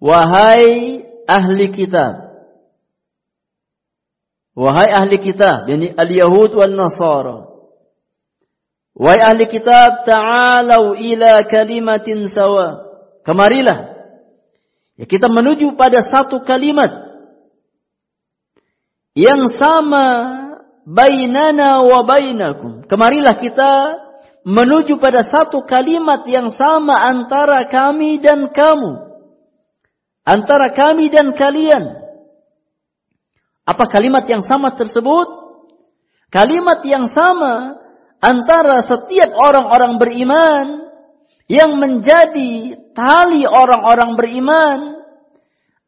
[0.00, 2.32] wahai ahli kitab
[4.56, 7.52] wahai ahli kitab yakni al-yahud wal nasara
[8.92, 12.92] Wahai ahli kitab, ta'alau ila kalimatin sawa.
[13.24, 14.04] Kemarilah.
[15.00, 16.92] Ya, kita menuju pada satu kalimat
[19.16, 20.06] yang sama
[20.84, 22.84] bainana wa bainakum.
[22.84, 23.72] Kemarilah kita
[24.42, 29.12] menuju pada satu kalimat yang sama antara kami dan kamu.
[30.22, 31.98] Antara kami dan kalian.
[33.62, 35.26] Apa kalimat yang sama tersebut?
[36.30, 37.78] Kalimat yang sama
[38.22, 40.66] antara setiap orang-orang beriman
[41.50, 44.78] yang menjadi tali orang-orang beriman.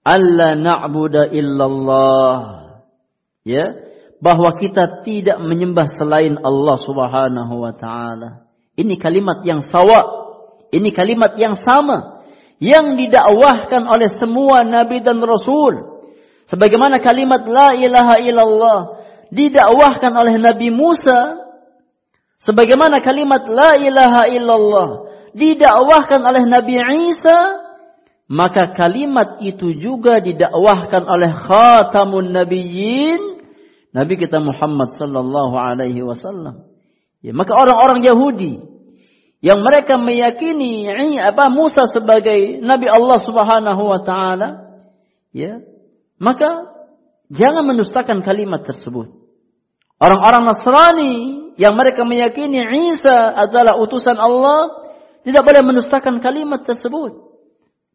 [0.04, 2.36] Allah na'budu illallah
[3.46, 3.72] ya
[4.20, 8.43] bahwa kita tidak menyembah selain Allah Subhanahu wa taala.
[8.74, 10.02] Ini kalimat yang sawa,
[10.74, 12.26] ini kalimat yang sama.
[12.58, 15.94] Yang didakwahkan oleh semua nabi dan rasul.
[16.46, 18.80] Sebagaimana kalimat la ilaha illallah
[19.34, 21.40] didakwahkan oleh Nabi Musa,
[22.38, 24.88] sebagaimana kalimat la ilaha illallah
[25.34, 26.78] didakwahkan oleh Nabi
[27.10, 27.40] Isa,
[28.30, 33.42] maka kalimat itu juga didakwahkan oleh khatamun nabiyyin.
[33.94, 36.63] Nabi kita Muhammad sallallahu alaihi wasallam.
[37.24, 38.60] Ya, maka orang-orang Yahudi
[39.40, 40.84] yang mereka meyakini
[41.16, 44.76] apa Musa sebagai nabi Allah Subhanahu wa taala,
[45.32, 45.64] ya,
[46.20, 46.68] maka
[47.32, 49.08] jangan mendustakan kalimat tersebut.
[49.96, 51.14] Orang-orang Nasrani
[51.56, 52.60] yang mereka meyakini
[52.92, 54.84] Isa adalah utusan Allah
[55.24, 57.24] tidak boleh mendustakan kalimat tersebut.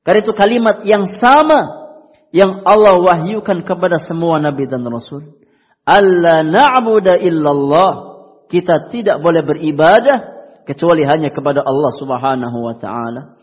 [0.01, 1.93] Karena itu kalimat yang sama
[2.33, 5.37] yang Allah wahyukan kepada semua nabi dan rasul.
[5.85, 8.08] Allah na'budu illallah.
[8.49, 13.37] Kita tidak boleh beribadah kecuali hanya kepada Allah Subhanahu wa taala.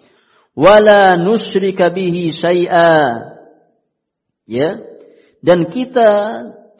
[0.58, 3.02] Wala nusyrika bihi syai'a.
[4.50, 4.82] Ya.
[5.42, 6.10] Dan kita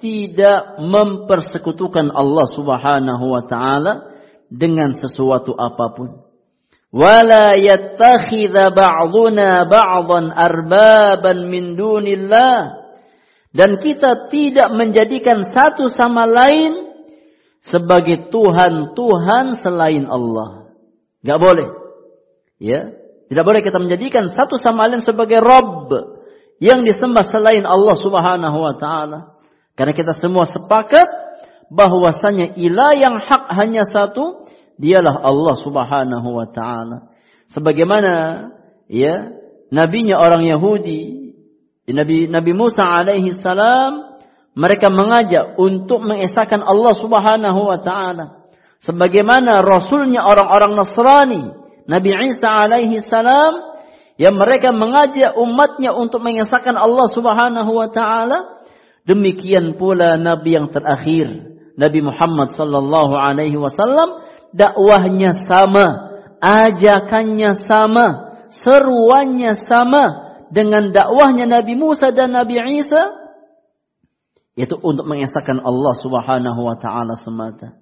[0.03, 4.16] tidak mempersekutukan Allah Subhanahu wa taala
[4.51, 6.09] dengan sesuatu apa pun.
[6.94, 12.86] Wala yattakhidha ba'duna ba'dhan arbaban min dunillah.
[13.51, 16.86] Dan kita tidak menjadikan satu sama lain
[17.67, 20.71] sebagai Tuhan-Tuhan selain Allah.
[21.27, 21.69] Gak boleh.
[22.63, 22.95] Ya.
[23.27, 25.91] Tidak boleh kita menjadikan satu sama lain sebagai Rabb
[26.63, 29.35] yang disembah selain Allah Subhanahu wa taala.
[29.75, 31.11] Karena kita semua sepakat
[31.69, 34.47] bahwasanya ilah yang hak hanya satu,
[34.79, 37.11] dialah Allah Subhanahu wa taala.
[37.51, 38.47] Sebagaimana
[38.87, 39.35] ya
[39.75, 41.35] nabinya orang Yahudi,
[41.91, 44.16] Nabi Nabi Musa alaihi salam
[44.57, 48.49] mereka mengajak untuk mengesahkan Allah Subhanahu wa taala.
[48.81, 51.43] Sebagaimana rasulnya orang-orang Nasrani,
[51.85, 53.77] Nabi Isa alaihi salam
[54.16, 58.57] yang mereka mengajak umatnya untuk mengesahkan Allah Subhanahu wa taala,
[59.07, 61.31] Demikian pula Nabi yang terakhir,
[61.78, 64.19] Nabi Muhammad sallallahu alaihi wasallam,
[64.51, 70.05] dakwahnya sama, ajakannya sama, seruannya sama
[70.51, 73.26] dengan dakwahnya Nabi Musa dan Nabi Isa,
[74.57, 77.77] yaitu untuk mengesahkan Allah Subhanahu wa taala semata.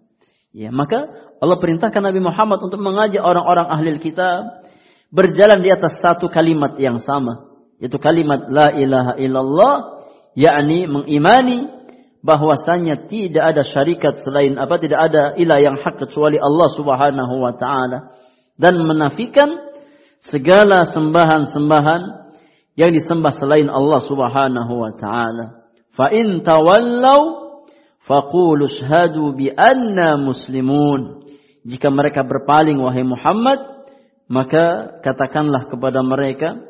[0.50, 1.06] Ya, maka
[1.38, 4.66] Allah perintahkan Nabi Muhammad untuk mengajak orang-orang ahli kitab
[5.14, 9.74] berjalan di atas satu kalimat yang sama, yaitu kalimat la ilaha illallah
[10.34, 11.70] yakni mengimani
[12.26, 17.54] bahwasanya tidak ada syarikat selain apa tidak ada ilah yang hak kecuali Allah Subhanahu wa
[17.54, 18.14] taala
[18.58, 19.54] dan menafikan
[20.24, 22.02] segala sembahan-sembahan
[22.74, 25.63] yang disembah selain Allah Subhanahu wa taala.
[25.94, 27.54] Fa in tawallau
[28.02, 28.66] faqulu
[29.54, 31.22] anna muslimun.
[31.64, 33.88] Jika mereka berpaling wahai Muhammad,
[34.28, 36.60] maka katakanlah kepada mereka,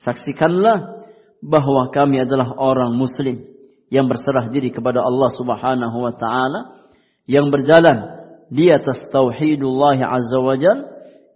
[0.00, 1.04] saksikanlah
[1.44, 3.44] bahwa kami adalah orang muslim
[3.92, 6.88] yang berserah diri kepada Allah Subhanahu wa taala
[7.28, 8.18] yang berjalan
[8.48, 10.78] di atas tauhidullah azza wajal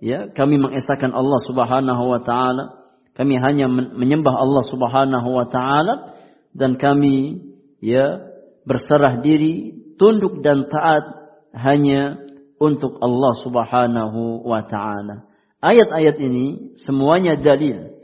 [0.00, 2.80] ya kami mengesahkan Allah Subhanahu wa taala.
[3.12, 6.16] Kami hanya menyembah Allah Subhanahu wa taala
[6.52, 7.40] dan kami
[7.80, 8.20] ya
[8.68, 11.04] berserah diri tunduk dan taat
[11.52, 12.20] hanya
[12.60, 15.26] untuk Allah Subhanahu wa taala
[15.58, 17.98] ayat-ayat ini semuanya dalil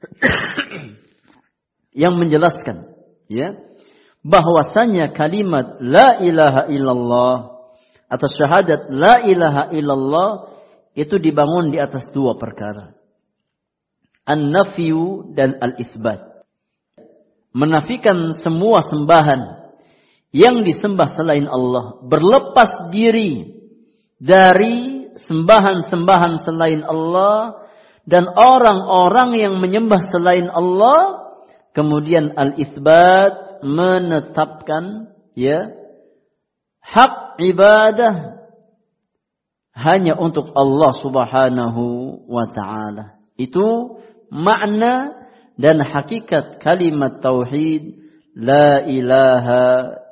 [2.02, 2.88] yang menjelaskan
[3.28, 3.60] ya
[4.20, 7.36] bahwasanya kalimat la ilaha illallah
[8.10, 10.30] atau syahadat la ilaha illallah
[10.98, 12.98] itu dibangun di atas dua perkara.
[14.26, 16.29] An-nafyu dan al-itsbat.
[17.50, 19.72] Menafikan semua sembahan
[20.30, 23.50] yang disembah selain Allah, berlepas diri
[24.20, 27.66] dari sembahan-sembahan selain Allah
[28.06, 31.30] dan orang-orang yang menyembah selain Allah
[31.74, 35.74] kemudian al-itsbat menetapkan ya
[36.82, 38.40] hak ibadah
[39.76, 41.84] hanya untuk Allah Subhanahu
[42.28, 43.20] wa taala.
[43.38, 43.98] Itu
[44.28, 45.19] makna
[45.60, 48.00] dan hakikat kalimat tauhid
[48.32, 49.64] la ilaha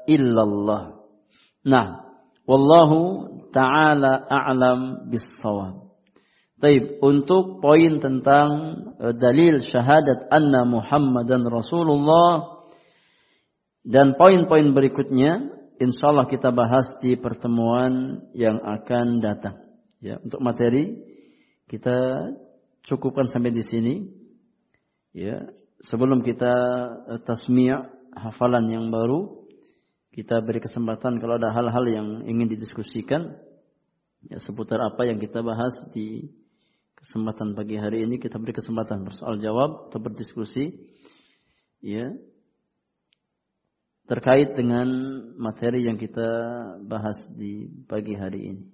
[0.05, 1.01] illallah.
[1.65, 2.05] Nah,
[2.45, 3.01] wallahu
[3.49, 5.89] taala a'lam bis-shawab.
[6.59, 8.49] Taib, untuk poin tentang
[8.99, 12.67] uh, dalil syahadat anna Muhammadan Rasulullah
[13.87, 19.63] dan poin-poin berikutnya insyaallah kita bahas di pertemuan yang akan datang.
[20.03, 20.99] Ya, untuk materi
[21.71, 22.27] kita
[22.87, 23.95] cukupkan sampai di sini.
[25.19, 25.51] Ya,
[25.83, 26.55] sebelum kita
[27.11, 27.75] uh, tasmi'
[28.15, 29.51] hafalan yang baru,
[30.15, 33.35] kita beri kesempatan kalau ada hal-hal yang ingin didiskusikan
[34.31, 36.31] ya seputar apa yang kita bahas di
[36.99, 40.75] kesempatan pagi hari ini kita beri kesempatan bersoal jawab atau berdiskusi
[41.79, 42.11] ya
[44.11, 44.87] terkait dengan
[45.39, 46.31] materi yang kita
[46.87, 48.65] bahas di pagi hari ini.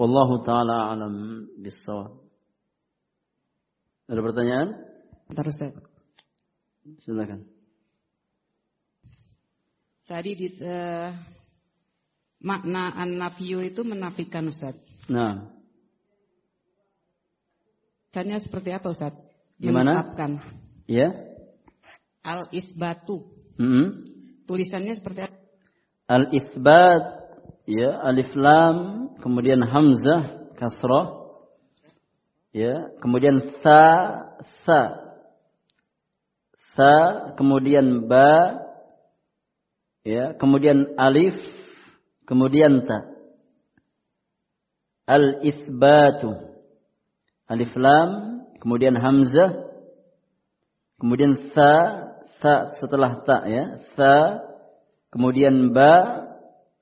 [0.00, 2.24] Wallahu taala alam bissawab.
[4.08, 4.89] Ada pertanyaan?
[5.30, 5.70] Bentar Ustaz.
[7.06, 7.46] Silakan.
[10.10, 11.14] Tadi di uh,
[12.42, 14.74] makna an-nafyu itu menafikan Ustaz.
[15.06, 15.54] Nah.
[18.10, 19.14] Bacanya seperti apa Ustaz?
[19.54, 20.02] Gimana?
[20.02, 20.42] Menetapkan.
[20.90, 21.14] Ya.
[22.26, 23.30] Al-isbatu.
[23.54, 23.86] Mm -hmm.
[24.50, 25.38] Tulisannya seperti apa?
[26.10, 27.02] Al-isbat
[27.70, 31.38] ya alif lam kemudian hamzah kasrah
[32.50, 33.78] ya kemudian sa
[34.66, 35.09] sa
[36.80, 36.92] sa
[37.36, 38.56] kemudian ba
[40.00, 41.36] ya kemudian alif
[42.24, 43.04] kemudian ta.
[45.04, 46.40] Al isbatu
[47.44, 49.68] alif lam kemudian hamzah
[50.96, 51.72] kemudian sa
[52.40, 54.40] sa setelah ta ya sa
[55.12, 56.24] kemudian ba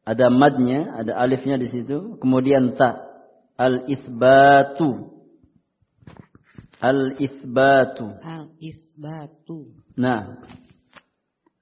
[0.06, 3.02] ada madnya ada alifnya di situ kemudian ta.
[3.58, 5.18] Al isbatu
[6.78, 10.38] al isbatu al isbatu nah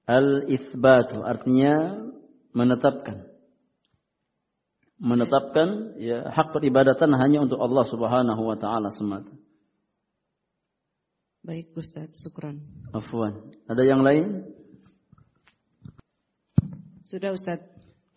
[0.04, 2.04] al isbatu artinya
[2.52, 3.36] menetapkan
[4.96, 9.32] menetapkan ya hak peribadatan hanya untuk Allah Subhanahu wa taala semata.
[11.44, 12.58] Baik Ustaz, syukran.
[12.90, 13.54] Afwan.
[13.70, 14.50] Ada yang lain?
[17.06, 17.62] Sudah Ustaz.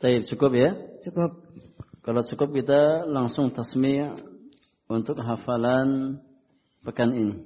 [0.02, 0.74] Baik, cukup ya?
[1.06, 1.46] Cukup.
[2.02, 4.18] Kalau cukup kita langsung tasmi'
[4.90, 6.18] untuk hafalan
[6.82, 7.46] pekan ini.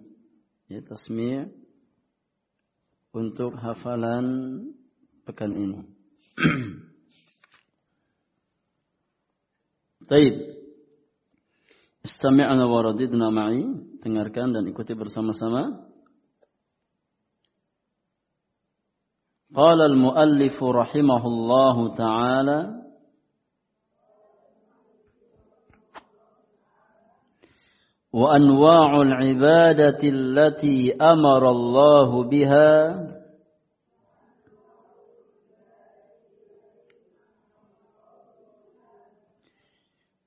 [0.72, 1.52] Ya, tasmi'
[3.14, 4.26] untuk hafalan
[5.24, 5.80] pekan ini.
[10.10, 10.36] Taib.
[12.04, 13.64] Istami'na wa radidna ma'i.
[14.04, 15.88] Dengarkan dan ikuti bersama-sama.
[19.54, 22.83] Qala al-muallif rahimahullahu ta'ala
[28.14, 33.04] وأنواع العبادة التي أمر الله بها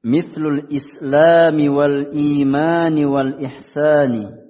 [0.05, 4.47] مثل الإسلام والإيمان والإحسان.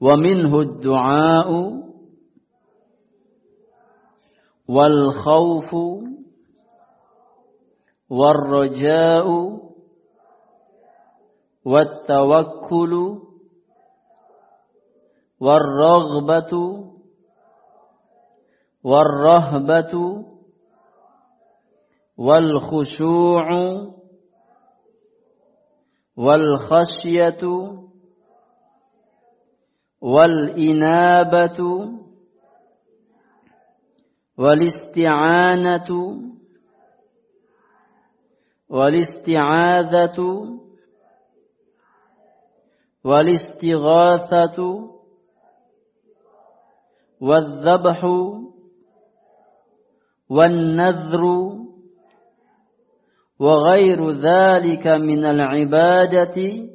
[0.00, 1.50] ومنه الدعاء
[4.68, 5.74] والخوف
[8.10, 9.26] والرجاء
[11.64, 13.20] والتوكل
[15.40, 16.52] والرغبة
[18.84, 20.24] والرهبة
[22.16, 23.48] والخشوع
[26.16, 27.42] والخشية
[30.00, 31.88] والإنابة
[34.38, 35.90] والاستعانة
[38.68, 40.18] والاستعاذة
[43.04, 44.58] والاستغاثة
[47.20, 48.04] والذبح
[50.28, 51.22] والنذر
[53.38, 56.66] وغير ذلك من العبادة.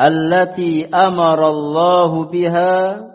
[0.00, 3.13] التي أمر الله بها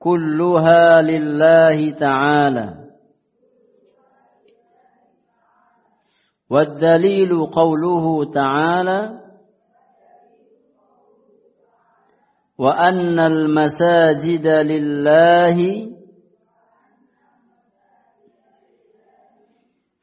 [0.00, 2.74] كلها لله تعالى.
[6.50, 9.20] والدليل قوله تعالى
[12.58, 15.88] وأن المساجد لله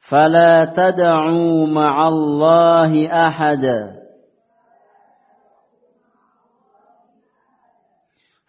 [0.08, 3.97] فلا تدعوا مع الله أحدا.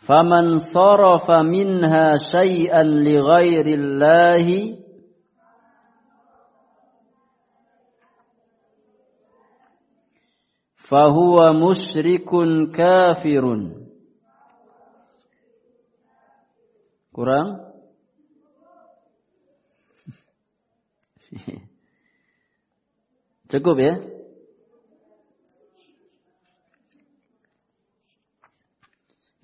[0.09, 4.81] faman sarafa minha syai'an li ghairillahi
[10.89, 13.85] fahuwa musyrikun kafirun.
[23.53, 24.01] Cukup ya?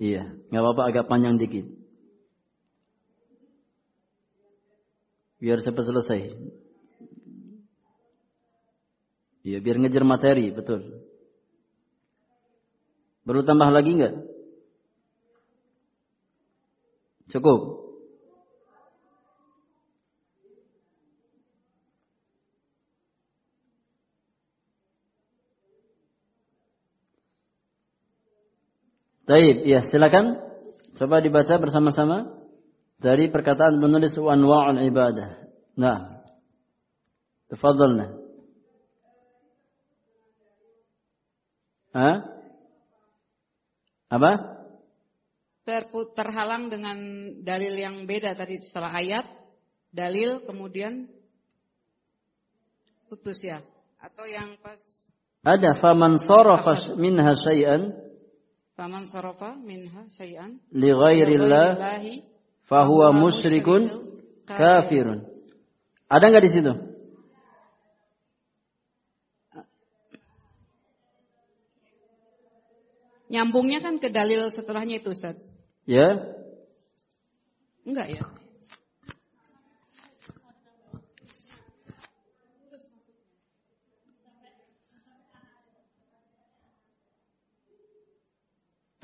[0.02, 1.66] Iya nggak apa-apa agak panjang dikit.
[5.38, 6.22] Biar cepat selesai.
[9.46, 11.06] Iya, biar ngejar materi, betul.
[13.26, 14.16] Perlu tambah lagi nggak?
[17.30, 17.85] Cukup.
[29.26, 30.38] Taib, ya silakan.
[30.96, 32.46] Coba dibaca bersama-sama
[33.02, 35.50] dari perkataan penulis anwa'ul ibadah.
[35.76, 36.24] Nah.
[37.50, 38.26] Tafadhalna.
[41.94, 42.18] Hah?
[44.10, 44.32] Apa?
[45.66, 46.98] Terput, terhalang dengan
[47.42, 49.26] dalil yang beda tadi setelah ayat,
[49.90, 51.10] dalil kemudian
[53.10, 53.66] putus ya.
[53.98, 54.78] Atau yang pas
[55.42, 58.05] Ada faman sarafa minha syai'an
[58.76, 61.80] faman sarafa minha syai'an li ghairillah
[62.68, 63.84] fahuwa musyrikun
[64.46, 65.26] kafirun.
[66.06, 66.74] Ada nggak di situ?
[73.26, 75.36] Nyambungnya kan ke dalil setelahnya itu Ustaz.
[75.90, 76.22] Ya.
[77.82, 78.24] Enggak ya?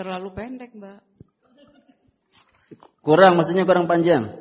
[0.01, 0.97] Terlalu pendek, Mbak.
[3.05, 4.33] Kurang maksudnya kurang panjang.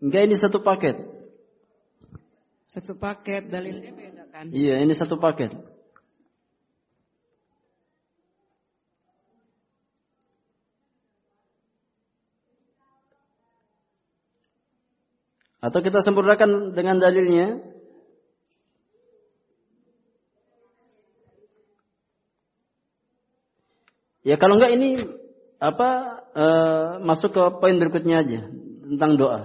[0.00, 0.96] Enggak ini satu paket.
[2.64, 4.48] Satu paket dalilnya beda kan?
[4.48, 5.52] Iya, ini satu paket.
[15.60, 17.71] Atau kita sempurnakan dengan dalilnya.
[24.22, 25.02] Ya kalau enggak ini
[25.62, 25.90] apa
[26.34, 28.40] eh, masuk ke poin berikutnya aja
[28.82, 29.40] tentang doa.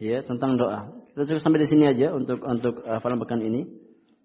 [0.00, 0.88] Ya, tentang doa.
[1.12, 3.68] Kita cukup sampai di sini aja untuk untuk hafalan pekan ini.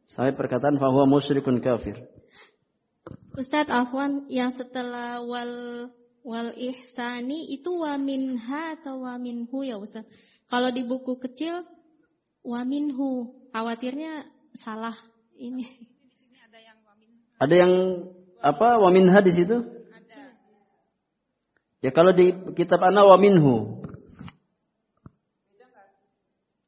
[0.07, 2.07] Sampai perkataan bahwa musyrikun kafir.
[3.35, 5.91] Ustadz Afwan yang setelah wal
[6.23, 10.07] wal ihsani itu wa minha atau wa minhu ya Ustadz.
[10.47, 11.67] Kalau di buku kecil
[12.45, 14.95] wa minhu, khawatirnya salah
[15.35, 15.67] ini.
[17.35, 17.73] Ada yang
[18.45, 19.57] apa wa minha di situ?
[21.81, 23.81] Ya kalau di kitab ana wa minhu.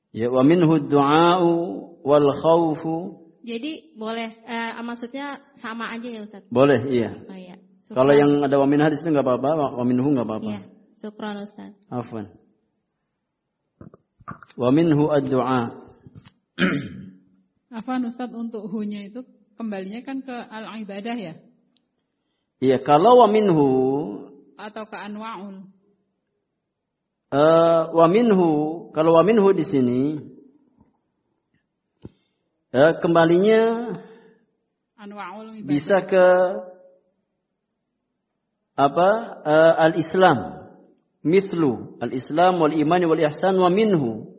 [0.10, 1.54] Ya wa minhu du'a'u
[2.02, 3.30] wal khawfu.
[3.46, 6.50] Jadi boleh eh, maksudnya sama aja ya Ustadz.
[6.50, 7.14] Boleh, iya.
[7.30, 7.56] Oh iya.
[7.88, 10.50] Kalau yang ada wa minha di situ enggak apa-apa, wa minhu enggak apa-apa.
[10.52, 10.62] Iya,
[11.00, 11.80] syukran Ustadz.
[11.88, 12.34] Afwan.
[14.58, 15.62] Wa minhu ad-du'a.
[17.78, 19.24] Afwan Ustadz untuk hunya itu
[19.56, 21.34] kembalinya kan ke al-ibadah ya?
[22.58, 23.70] Iya, kalau wa minhu
[24.58, 25.70] Atau ke anwa'ul?
[27.30, 28.50] eh, wa minhu,
[28.96, 30.02] kalau wa minhu di sini
[32.74, 33.94] eh, kembalinya
[34.98, 36.26] Anwa'ul bisa ke
[38.78, 39.10] apa?
[39.46, 40.38] Eh, al-Islam.
[41.22, 44.34] Mithlu al-Islam wal iman wal ihsan wa minhu.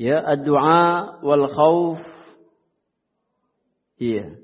[0.00, 2.00] Ya ad-du'a wal khauf
[3.96, 4.36] iya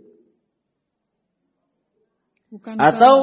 [2.76, 3.14] Atau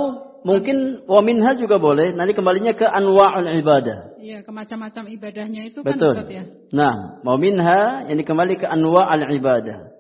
[0.42, 5.84] mungkin wa minha juga boleh nanti kembalinya ke anwa'ul ibadah iya, ke macam-macam ibadahnya itu
[5.84, 6.44] betul kan Ustadz ya?
[6.72, 9.92] nah wa minha ini kembali ke anwa'ul ibadah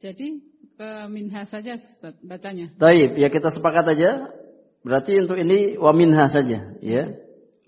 [0.00, 0.40] Jadi
[0.80, 2.72] ke minha saja Ustadz bacanya.
[2.80, 4.32] Taib, ya kita sepakat aja.
[4.80, 7.04] Berarti untuk ini wa minha saja, ya.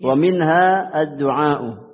[0.01, 1.93] Wa minha ad-du'a'u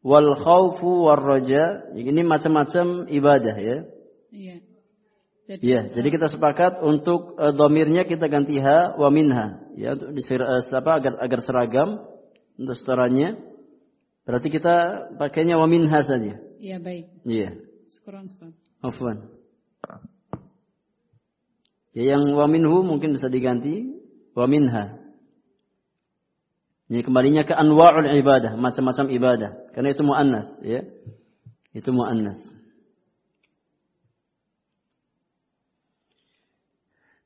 [0.00, 1.92] wal khawfu war raja.
[1.92, 3.78] Ini macam-macam ibadah ya.
[4.32, 4.64] Iya.
[5.50, 10.14] Jadi Ya, jadi kita sepakat untuk uh, domirnya kita ganti ha wa minha ya untuk
[10.14, 12.06] disir, uh, apa agar agar seragam
[12.54, 13.34] untuk setaranya.
[14.22, 16.38] Berarti kita pakainya wa minha saja.
[16.62, 17.26] iya baik.
[17.26, 17.58] Iya.
[18.78, 19.26] Afwan.
[21.98, 23.90] Ya yang wa minhu mungkin bisa diganti
[24.38, 25.02] wa minha.
[26.86, 29.50] Ini kembalinya ke anwa'ul ibadah, macam-macam ibadah.
[29.74, 30.86] Karena itu muannas, ya.
[31.74, 32.49] Itu muannas.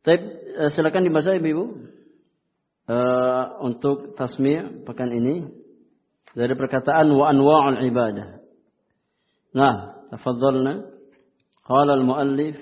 [0.05, 0.17] Tapi
[0.61, 1.65] eh, silakan dibaca Ibu-ibu.
[2.85, 5.49] Eh, untuk tasmi' pekan ini
[6.37, 8.45] dari perkataan wa anwa'ul ibadah.
[9.57, 10.93] Nah, tafadhalna.
[11.65, 12.61] Qala al-muallif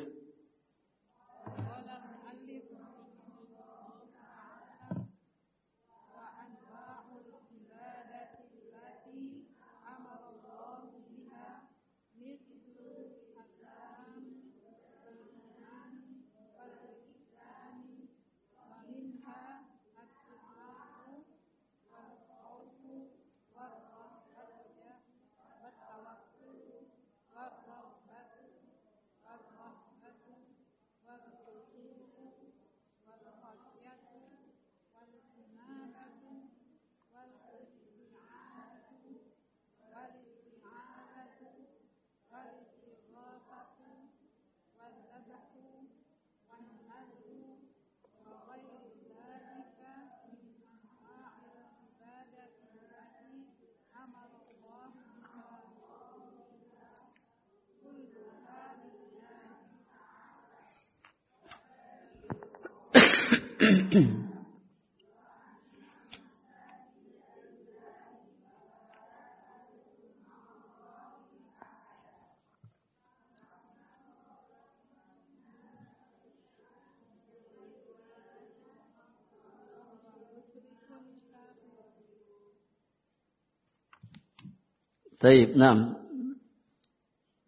[85.23, 86.03] Taib, nah.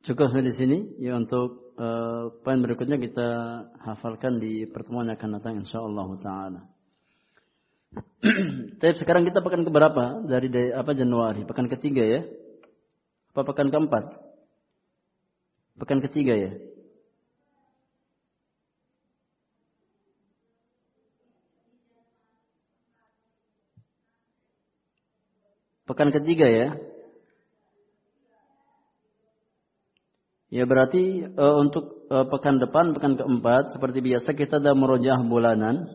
[0.07, 0.79] Cukup sampai di sini.
[1.03, 3.29] Ya untuk uh, poin berikutnya kita
[3.83, 6.61] hafalkan di pertemuan yang akan datang insyaallah taala.
[8.79, 11.43] Tapi sekarang kita pekan keberapa dari, dari apa Januari?
[11.43, 12.23] Pekan ketiga ya?
[13.35, 14.23] Apa pekan keempat?
[15.75, 16.55] Pekan ketiga ya?
[25.91, 26.94] Pekan ketiga ya?
[30.55, 35.91] Ya berarti uh, untuk uh, pekan depan, pekan keempat, seperti biasa kita ada merojah bulanan.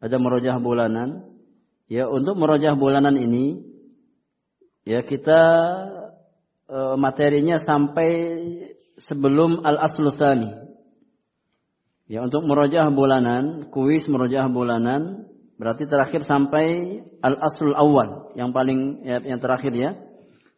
[0.00, 1.28] Ada merojah bulanan.
[1.84, 3.60] Ya untuk merojah bulanan ini,
[4.88, 5.40] ya kita
[6.64, 8.08] uh, materinya sampai
[8.96, 10.72] sebelum al-asluthani.
[12.08, 15.30] Ya untuk merojah bulanan, kuis merojah bulanan,
[15.60, 19.92] Berarti terakhir sampai al-aslul awal, yang paling ya, yang terakhir ya.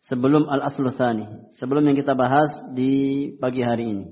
[0.03, 4.07] Sebelum al-aslul thani, sebelum yang kita bahas di pagi hari ini.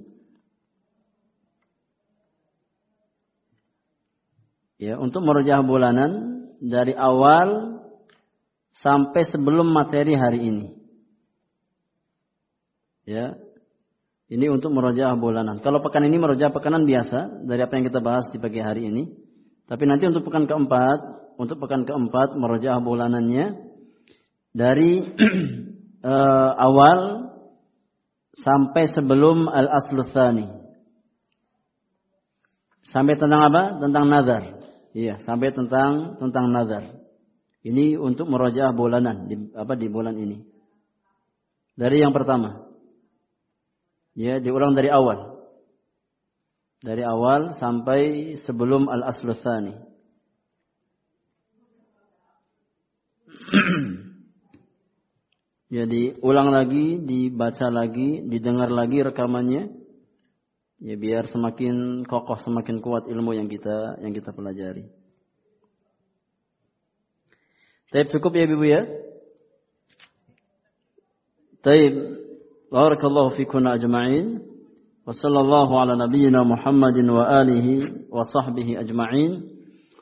[4.80, 7.80] Ya, untuk merujah bulanan dari awal
[8.80, 10.66] sampai sebelum materi hari ini.
[13.04, 13.34] Ya.
[14.30, 15.58] Ini untuk merujah bulanan.
[15.58, 19.10] Kalau pekan ini merujah pekanan biasa dari apa yang kita bahas di pagi hari ini.
[19.66, 23.58] Tapi nanti untuk pekan keempat, untuk pekan keempat merojah bulanannya
[24.54, 25.02] dari
[26.04, 27.30] uh, awal
[28.36, 30.48] sampai sebelum al asluthani.
[32.90, 33.78] Sampai tentang apa?
[33.78, 34.42] Tentang nazar.
[34.90, 36.90] Iya, sampai tentang tentang nazar.
[37.60, 40.42] Ini untuk merojah bulanan di apa di bulan ini.
[41.76, 42.66] Dari yang pertama.
[44.16, 45.30] Ya, diulang dari awal
[46.80, 49.36] dari awal sampai sebelum al-aslu
[55.70, 59.70] Ya diulang lagi, dibaca lagi, didengar lagi rekamannya.
[60.82, 64.90] Ya biar semakin kokoh, semakin kuat ilmu yang kita yang kita pelajari.
[67.94, 68.82] Tapi cukup ya Ibu ya.
[71.62, 71.94] Taib.
[72.70, 74.42] Barakallahu fikuna ajma'in.
[75.06, 79.42] Wa sallallahu ala nabiyyina Muhammadin wa alihi wa sahbihi ajma'in.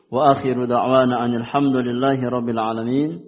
[0.08, 3.27] Wa akhiru da'wana anil hamdulillahi rabbil alamin.